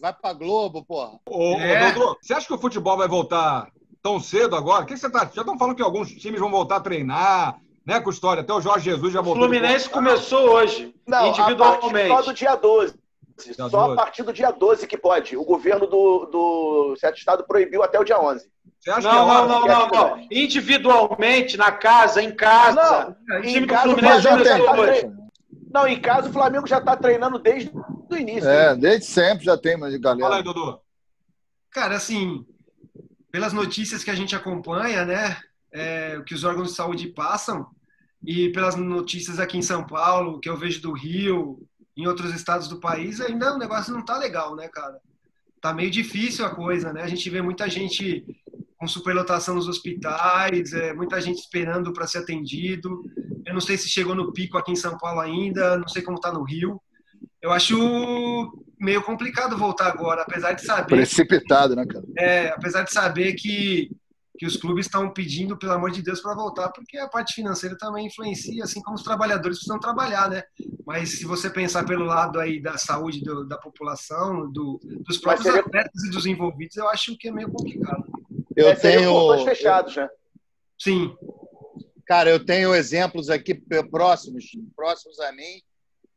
[0.00, 1.18] Vai pra Globo, porra.
[1.28, 1.92] Ô, é.
[1.92, 3.68] Dodô, você acha que o futebol vai voltar
[4.02, 4.84] tão cedo agora?
[4.84, 5.30] O que você tá.
[5.32, 8.42] Já estão falando que alguns times vão voltar a treinar, né, Custódia?
[8.42, 9.44] Até o Jorge Jesus já voltou.
[9.44, 12.10] O Fluminense começou hoje, não, individualmente.
[12.10, 13.03] A partir do dia 12.
[13.42, 13.92] Dia só 12.
[13.92, 15.36] a partir do dia 12 que pode.
[15.36, 18.48] O governo do, do certo estado proibiu até o dia 11.
[18.78, 20.28] Você acha não, que é não, não, não, não.
[20.30, 23.16] Individualmente, na casa, em casa.
[23.26, 25.24] Não, o time do Fluminense já tem.
[25.72, 28.48] Não, em casa o Flamengo já está treinando desde o início.
[28.48, 30.22] É, desde sempre já tem, mas galera.
[30.22, 30.78] Fala aí, Dudu.
[31.70, 32.46] Cara, assim,
[33.32, 35.36] pelas notícias que a gente acompanha, né,
[35.72, 37.66] é, que os órgãos de saúde passam,
[38.24, 41.58] e pelas notícias aqui em São Paulo, que eu vejo do Rio,
[41.96, 44.98] em outros estados do país, ainda o negócio não tá legal, né, cara?
[45.60, 47.02] Tá meio difícil a coisa, né?
[47.02, 48.24] A gente vê muita gente
[48.76, 53.02] com superlotação nos hospitais, é, muita gente esperando para ser atendido.
[53.46, 56.20] Eu não sei se chegou no pico aqui em São Paulo ainda, não sei como
[56.20, 56.80] tá no Rio.
[57.40, 60.96] Eu acho meio complicado voltar agora, apesar de saber.
[60.96, 62.04] Precipitado, né, cara?
[62.18, 63.90] É, apesar de saber que
[64.36, 67.76] que os clubes estão pedindo, pelo amor de Deus, para voltar, porque a parte financeira
[67.78, 70.42] também influencia, assim como os trabalhadores precisam trabalhar, né?
[70.84, 75.46] Mas se você pensar pelo lado aí da saúde do, da população, do, dos próprios
[75.46, 75.60] seria...
[75.60, 78.04] atletas e dos envolvidos, eu acho que é meio complicado.
[78.56, 80.08] Eu é, tenho fechados, né?
[80.78, 81.16] Sim.
[82.04, 83.54] Cara, eu tenho exemplos aqui
[83.90, 85.62] próximos, próximos a mim,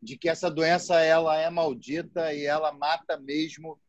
[0.01, 3.79] de que essa doença ela é maldita e ela mata mesmo,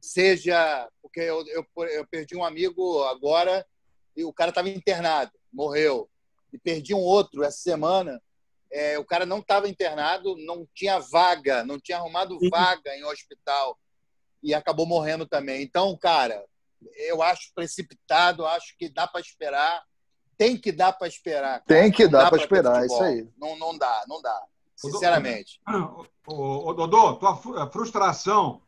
[0.00, 3.64] seja porque eu, eu, eu perdi um amigo agora
[4.16, 6.08] e o cara estava internado, morreu.
[6.52, 8.20] E perdi um outro essa semana.
[8.72, 13.78] É, o cara não estava internado, não tinha vaga, não tinha arrumado vaga em hospital
[14.42, 15.62] e acabou morrendo também.
[15.62, 16.42] Então, cara,
[16.96, 19.82] eu acho precipitado, acho que dá para esperar.
[20.38, 21.62] Tem que dar para esperar.
[21.62, 21.64] Cara.
[21.66, 23.28] Tem que dar para esperar, isso aí.
[23.38, 24.42] Não, não dá, não dá.
[24.74, 25.60] Sinceramente.
[26.26, 28.62] Ô, Dodô, tua frustração,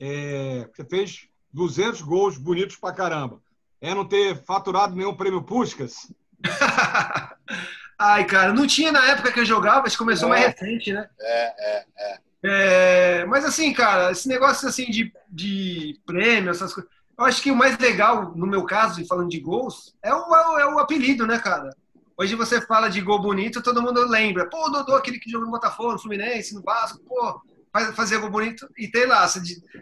[0.00, 3.42] é, você fez 200 gols bonitos pra caramba
[3.82, 6.12] é não ter faturado nenhum prêmio Puskas?
[7.98, 10.30] Ai, cara, não tinha na época que eu jogava, mas começou é.
[10.30, 11.08] mais recente, né?
[11.20, 13.24] É, é, é, é.
[13.26, 16.90] Mas assim, cara, esse negócio assim de, de prêmio, essas coisas.
[17.18, 20.34] Eu acho que o mais legal, no meu caso, e falando de gols, é o,
[20.34, 21.70] é o, é o apelido, né, cara?
[22.16, 24.48] Hoje você fala de gol bonito, todo mundo lembra.
[24.48, 27.40] Pô, o Dodô, aquele que jogou no Botafogo, no Fluminense, no Vasco, pô,
[27.72, 28.68] faz, fazer gol bonito.
[28.78, 29.40] E tem lá, você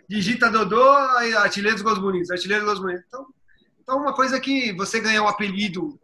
[0.08, 0.90] digita Dodô,
[1.38, 3.04] artilheiro dos gols bonitos, artilheiro dos gols bonitos.
[3.08, 3.26] Então,
[3.90, 5.98] então, uma coisa que você ganhar um apelido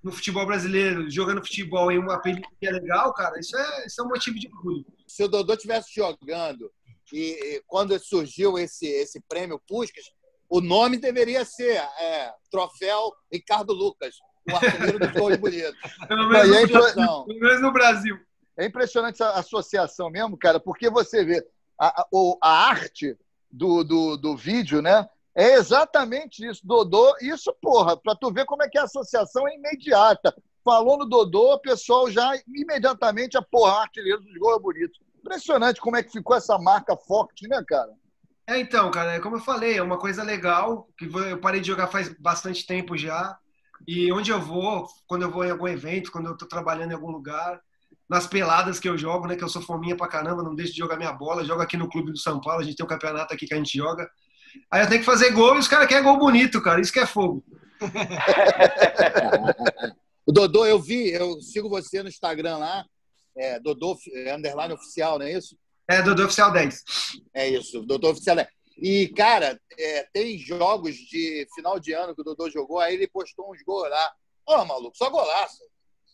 [0.00, 4.00] no futebol brasileiro, jogando futebol em um apelido que é legal, cara, isso é, isso
[4.00, 4.86] é um motivo de orgulho.
[5.08, 6.70] Se o Dodô estivesse jogando
[7.12, 10.04] e, e, quando surgiu esse, esse prêmio Puskas,
[10.48, 14.14] o nome deveria ser é, Troféu Ricardo Lucas,
[14.48, 15.74] o artilheiro dos gols bonitos.
[16.06, 18.16] Pelo menos, é Pelo menos no Brasil.
[18.56, 21.44] É impressionante essa associação mesmo, cara, porque você vê
[21.76, 22.06] a, a,
[22.40, 23.18] a arte
[23.50, 25.08] do, do, do vídeo, né?
[25.34, 27.14] É exatamente isso, Dodô.
[27.20, 30.34] Isso, porra, para tu ver como é que a associação é imediata.
[30.64, 35.00] Falou no Dodô, o pessoal já imediatamente a porra, artilheiro dos gols é bonito.
[35.18, 37.90] Impressionante como é que ficou essa marca forte, né, cara?
[38.46, 41.86] É, então, cara, como eu falei, é uma coisa legal, que eu parei de jogar
[41.86, 43.36] faz bastante tempo já.
[43.86, 46.94] E onde eu vou, quando eu vou em algum evento, quando eu estou trabalhando em
[46.94, 47.60] algum lugar,
[48.08, 49.36] nas peladas que eu jogo, né?
[49.36, 51.44] Que eu sou fominha pra caramba, não deixo de jogar minha bola.
[51.44, 53.56] Jogo aqui no clube do São Paulo, a gente tem um campeonato aqui que a
[53.56, 54.08] gente joga.
[54.70, 56.80] Aí eu tenho que fazer gol e os caras querem gol bonito, cara.
[56.80, 57.44] Isso que é fogo.
[60.26, 62.84] o Dodô, eu vi, eu sigo você no Instagram lá,
[63.36, 65.56] é, Dodô é, underline oficial, não é isso?
[65.88, 66.84] É, Dodô Oficial 10.
[67.34, 68.48] É isso, Dodô Oficial 10.
[68.78, 73.08] E, cara, é, tem jogos de final de ano que o Dodô jogou, aí ele
[73.08, 74.12] postou uns gols lá.
[74.46, 75.58] Ô, oh, maluco, só golaço.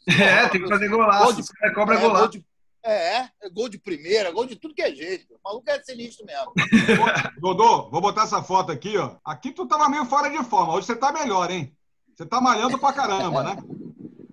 [0.08, 1.24] É, tem que fazer golaço.
[1.24, 2.20] Gol de, cobra é, golaço.
[2.20, 2.44] Gol de,
[2.84, 5.34] é, é, gol de primeira, gol de tudo que é jeito.
[5.34, 6.52] O maluco é sinistro mesmo.
[7.38, 9.16] Dodô, vou botar essa foto aqui, ó.
[9.24, 10.74] Aqui tu tava meio fora de forma.
[10.74, 11.74] Hoje você tá melhor, hein?
[12.16, 13.56] Você tá malhando pra caramba, né?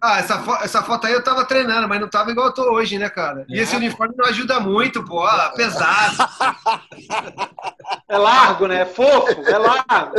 [0.01, 2.61] Ah, essa, fo essa foto aí eu tava treinando, mas não tava igual eu tô
[2.73, 3.45] hoje, né, cara?
[3.49, 3.63] E é.
[3.63, 5.23] esse uniforme não ajuda muito, pô.
[5.23, 6.17] Ah, pesado.
[8.07, 8.81] É largo, né?
[8.81, 10.15] É fofo, é largo.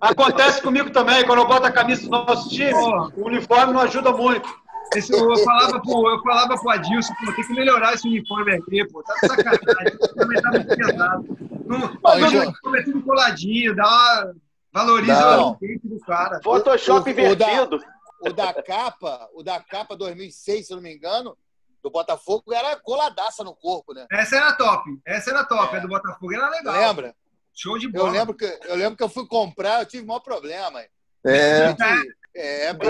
[0.00, 4.12] Acontece comigo também, quando eu boto a camisa do nosso time, o uniforme não ajuda
[4.12, 4.48] muito.
[4.94, 8.86] Esse, eu, falava pro, eu falava pro Adilson, pô, tem que melhorar esse uniforme aqui,
[8.88, 9.02] pô.
[9.02, 9.98] Tá de sacanagem.
[10.14, 11.38] Também tá muito pesado.
[11.64, 14.34] Não, mas é tudo coladinho, dá uma.
[14.72, 15.50] Valoriza não.
[15.50, 16.40] o ambiente do cara.
[16.42, 17.76] Photoshop invertido.
[18.20, 21.36] O da, o da capa, o da capa 2006, se eu não me engano,
[21.82, 24.06] do Botafogo era coladaça no corpo, né?
[24.10, 24.88] Essa era top.
[25.04, 25.74] Essa era top.
[25.74, 25.78] É.
[25.78, 26.74] A do Botafogo era legal.
[26.74, 27.14] Lembra?
[27.54, 28.08] Show de bola.
[28.08, 30.80] Eu lembro que eu, lembro que eu fui comprar, eu tive o maior problema.
[30.80, 30.90] É.
[31.24, 31.76] É,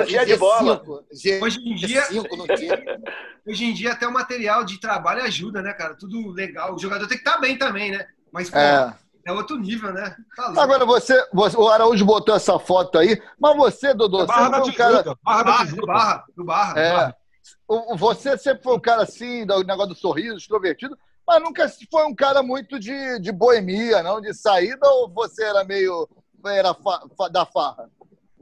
[0.07, 0.82] dia de bola.
[1.12, 2.03] Cinco, hoje em dia,
[3.47, 5.95] hoje em dia até o material de trabalho ajuda, né, cara?
[5.95, 6.74] Tudo legal.
[6.74, 8.07] O jogador tem que estar tá bem também, né?
[8.32, 8.95] Mas pô, é.
[9.26, 10.16] é outro nível, né?
[10.36, 14.61] Tá Agora você, você, o Araújo botou essa foto aí, mas você, Dodô, é barra
[14.61, 16.93] você é um cara, barra, barra, do barra, do barra, é.
[16.93, 17.16] barra.
[17.97, 22.14] Você sempre foi um cara assim, do negócio do sorriso, extrovertido, mas nunca foi um
[22.14, 24.20] cara muito de, de boemia, não?
[24.20, 26.09] De saída, ou você era meio.
[26.47, 27.90] era fa, fa, da farra?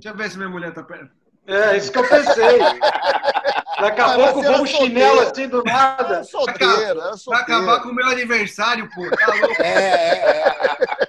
[0.00, 1.10] Deixa eu ver se minha mulher tá perto.
[1.46, 2.58] É, isso que eu pensei.
[3.80, 6.14] Daqui a ah, pouco vou um chinelo assim do nada.
[6.14, 7.26] Era solteiro, era solteiro.
[7.26, 9.10] Vai acabar com o meu aniversário, pô.
[9.10, 9.62] Tá louco?
[9.62, 10.48] É, é,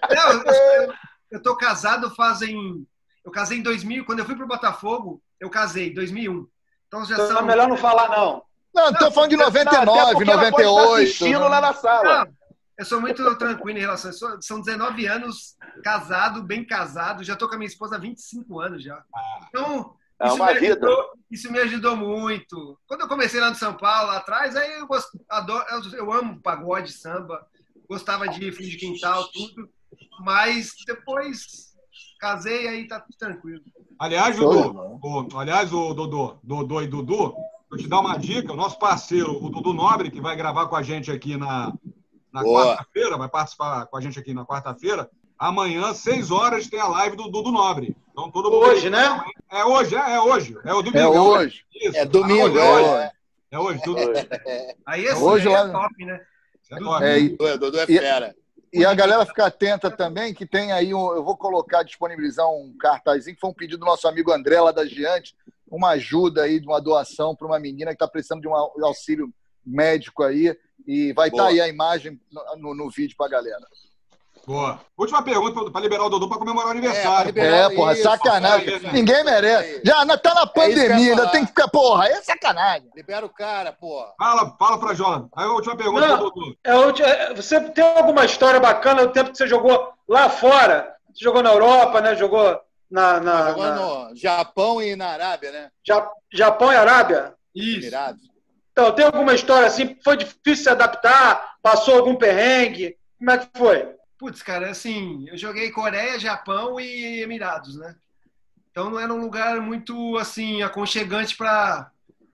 [0.10, 0.16] é.
[0.16, 0.94] Não, eu,
[1.32, 2.86] eu tô casado fazem.
[3.24, 4.04] Eu casei em 2000.
[4.04, 6.46] Quando eu fui pro Botafogo, eu casei em 2001.
[6.88, 7.40] Então já então, são.
[7.40, 8.44] É melhor não falar, não.
[8.76, 10.94] Não, não tô falando de 99, não, 98.
[10.96, 12.26] assistindo lá na sala.
[12.26, 12.34] Não,
[12.82, 14.42] eu sou muito tranquilo em relação a isso.
[14.42, 17.24] São 19 anos casado, bem casado.
[17.24, 19.04] Já tô com a minha esposa há 25 anos já.
[19.48, 20.88] Então, é isso, uma me vida.
[20.88, 22.80] Ajudou, isso me ajudou muito.
[22.88, 26.12] Quando eu comecei lá no São Paulo, lá atrás, aí eu, gosto, adoro, eu, eu
[26.12, 27.46] amo pagode, samba,
[27.88, 29.70] gostava de fim de quintal, tudo.
[30.22, 31.76] Mas depois
[32.20, 33.62] casei, aí tá tudo tranquilo.
[34.00, 34.50] Aliás, o,
[35.04, 37.36] o, aliás, o Dodô, Dodô e Dudu,
[37.70, 38.52] vou te dar uma dica.
[38.52, 41.72] O nosso parceiro, o Dudu Nobre, que vai gravar com a gente aqui na,
[42.34, 45.10] na quarta-feira, vai participar com a gente aqui na quarta-feira.
[45.38, 47.96] Amanhã, seis horas, tem a live do Dudu Nobre.
[48.12, 49.24] Então, todo mundo hoje, né?
[49.50, 50.56] É hoje, é, é hoje.
[50.64, 51.00] É o domingo.
[51.00, 51.66] É hoje.
[51.74, 51.98] Isso.
[51.98, 52.60] É domingo.
[52.60, 52.90] É hoje.
[52.90, 53.12] É,
[53.52, 54.00] é hoje, tudo.
[54.86, 55.72] Aí esse hoje, é lá...
[55.72, 56.22] top, né?
[56.72, 57.04] É top.
[57.04, 58.36] É, e, Dudu é fera.
[58.72, 62.48] E, e a galera fica atenta também, que tem aí, um, eu vou colocar, disponibilizar
[62.48, 65.36] um cartazinho, que foi um pedido do nosso amigo André, lá da Giante,
[65.70, 68.56] uma ajuda aí, de uma doação para uma menina que está precisando de um
[68.86, 69.34] auxílio
[69.66, 70.56] médico aí.
[70.88, 73.66] E vai estar tá aí a imagem no, no, no vídeo para a galera.
[74.46, 74.80] Boa.
[74.98, 77.34] Última pergunta para liberar o Dodô para comemorar o aniversário.
[77.38, 78.74] É, é porra, isso, sacanagem.
[78.74, 79.82] Aí, Ninguém merece.
[79.86, 82.90] Já tá na é pandemia, ainda tem que ficar, porra, é sacanagem.
[82.96, 84.14] Libera o cara, porra.
[84.18, 85.30] Fala, fala para Jonas.
[85.36, 86.56] Aí a última pergunta Não, Dodô.
[86.64, 90.96] É, você tem alguma história bacana do tempo que você jogou lá fora?
[91.14, 92.16] Você jogou na Europa, né?
[92.16, 92.60] Jogou
[92.90, 93.20] na.
[93.20, 93.76] na jogou na...
[93.76, 95.70] no Japão e na Arábia, né?
[95.88, 96.10] Ja...
[96.34, 97.34] Japão e Arábia?
[97.54, 97.80] Isso.
[97.80, 98.31] Emirados.
[98.72, 99.98] Então, tem alguma história assim?
[100.04, 101.56] Foi difícil se adaptar?
[101.62, 102.98] Passou algum perrengue?
[103.18, 103.90] Como é que foi?
[104.18, 107.96] Putz, cara, assim, eu joguei Coreia, Japão e Emirados, né?
[108.72, 111.92] Então não era um lugar muito, assim, aconchegante para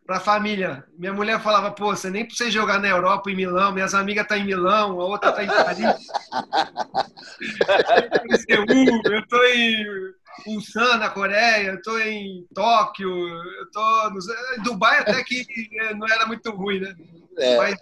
[0.07, 0.85] para família.
[0.97, 4.37] Minha mulher falava, pô, você nem precisa jogar na Europa, em Milão, minhas amigas estão
[4.37, 6.07] tá em Milão, a outra está em Paris.
[8.47, 9.85] eu estou em
[10.45, 14.11] Ulsan, na Coreia, eu estou em Tóquio, eu estou
[14.57, 15.45] em Dubai até que
[15.95, 16.95] não era muito ruim, né?
[17.37, 17.57] É.
[17.57, 17.77] Mas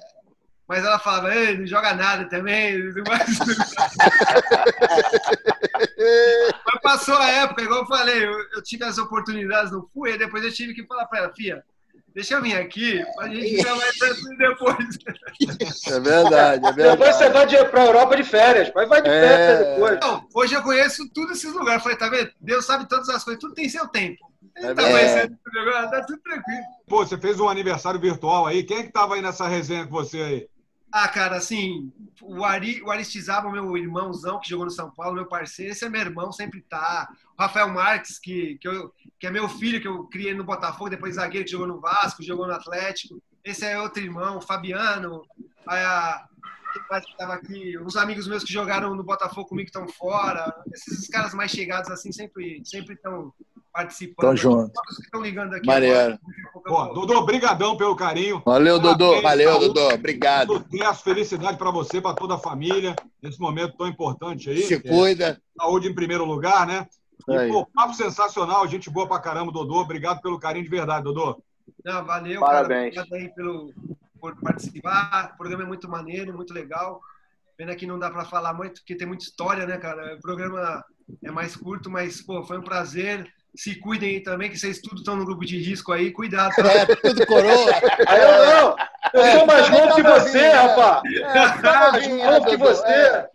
[0.67, 2.91] mas ela falava, Ei, não joga nada também.
[3.07, 3.37] Mas...
[6.65, 10.17] mas passou a época, igual eu falei, eu, eu, tive as oportunidades, não fui, e
[10.17, 11.63] depois eu tive que falar para ela, Fia,
[12.15, 14.99] deixa eu vir aqui, a gente ficar mais tranquilo depois.
[15.87, 16.97] É verdade, é verdade.
[16.97, 19.27] Depois você vai para a Europa de férias, mas vai de é...
[19.27, 19.99] férias depois.
[19.99, 21.83] Não, hoje eu conheço todos esses lugares.
[21.83, 22.31] Falei, tá vendo?
[22.39, 24.31] Deus sabe todas as coisas, tudo tem seu tempo.
[24.55, 26.63] É tá conhecendo agora, tá tudo tranquilo.
[26.87, 28.63] Pô, você fez um aniversário virtual aí.
[28.63, 30.47] Quem é que tava aí nessa resenha com você aí?
[30.91, 35.25] Ah, cara, assim, o, Ari, o Aristizaba, meu irmãozão que jogou no São Paulo, meu
[35.25, 37.09] parceiro, esse é meu irmão, sempre tá.
[37.37, 40.89] O Rafael Marques, que, que, eu, que é meu filho, que eu criei no Botafogo,
[40.89, 43.21] depois zagueiro que jogou no Vasco, jogou no Atlético.
[43.43, 45.21] esse é outro irmão, o Fabiano,
[45.67, 46.27] a,
[47.09, 50.53] estava aqui, uns amigos meus que jogaram no Botafogo comigo estão fora.
[50.73, 53.33] Esses caras mais chegados assim sempre sempre estão
[53.75, 54.25] participando.
[54.25, 54.71] Tão junto.
[54.71, 55.67] Todos que estão ligando aqui.
[55.67, 56.17] Maneiro.
[56.63, 58.41] Pô, Dodô, brigadão pelo carinho.
[58.45, 59.21] Valeu, Dodô.
[59.21, 59.93] Valeu, saúde, Dodô.
[59.93, 60.65] Obrigado.
[60.71, 64.63] Sucesso, felicidade para você, para toda a família, nesse momento tão importante aí.
[64.63, 65.27] Se cuida.
[65.27, 66.87] É, saúde em primeiro lugar, né?
[67.27, 69.81] E, pô, papo sensacional, gente boa pra caramba, Dodô.
[69.81, 71.43] Obrigado pelo carinho de verdade, Dodô.
[71.83, 72.95] Não, valeu, Parabéns.
[72.95, 73.07] cara.
[73.07, 73.73] Obrigado aí pelo,
[74.19, 75.31] por participar.
[75.33, 77.01] O programa é muito maneiro, muito legal.
[77.57, 80.15] Pena que não dá para falar muito, porque tem muita história, né, cara?
[80.15, 80.83] O programa
[81.23, 83.25] é mais curto, mas, pô, foi um prazer
[83.55, 86.11] se cuidem aí também, que vocês tudo estão no grupo de risco aí.
[86.11, 86.53] Cuidado.
[86.55, 86.71] Tá?
[86.71, 87.71] É, tudo coroa.
[88.07, 88.75] Aí eu não.
[89.13, 91.01] Eu sou mais novo que você, rapaz.
[91.61, 93.25] mais novo que você.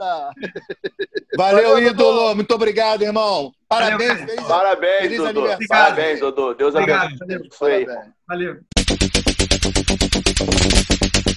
[1.37, 2.35] Valeu, ídolo.
[2.35, 3.53] Muito obrigado, irmão.
[3.69, 4.21] Parabéns.
[4.21, 5.47] Feliz, Parabéns, feliz Dudu.
[5.69, 6.55] Parabéns, Dudu.
[6.55, 7.49] Deus abençoe.
[7.53, 7.87] Foi.
[8.29, 8.57] Valeu.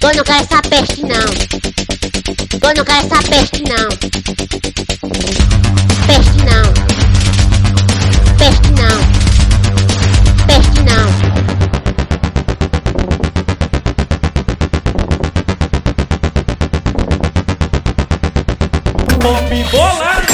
[0.01, 1.53] Eu não quero essa peste, não.
[2.61, 3.89] Eu não quero essa peste, não.
[6.07, 7.42] Peste, não.
[8.43, 8.99] Peste não.
[10.45, 11.07] Peste não.
[19.21, 20.32] Pop bolado.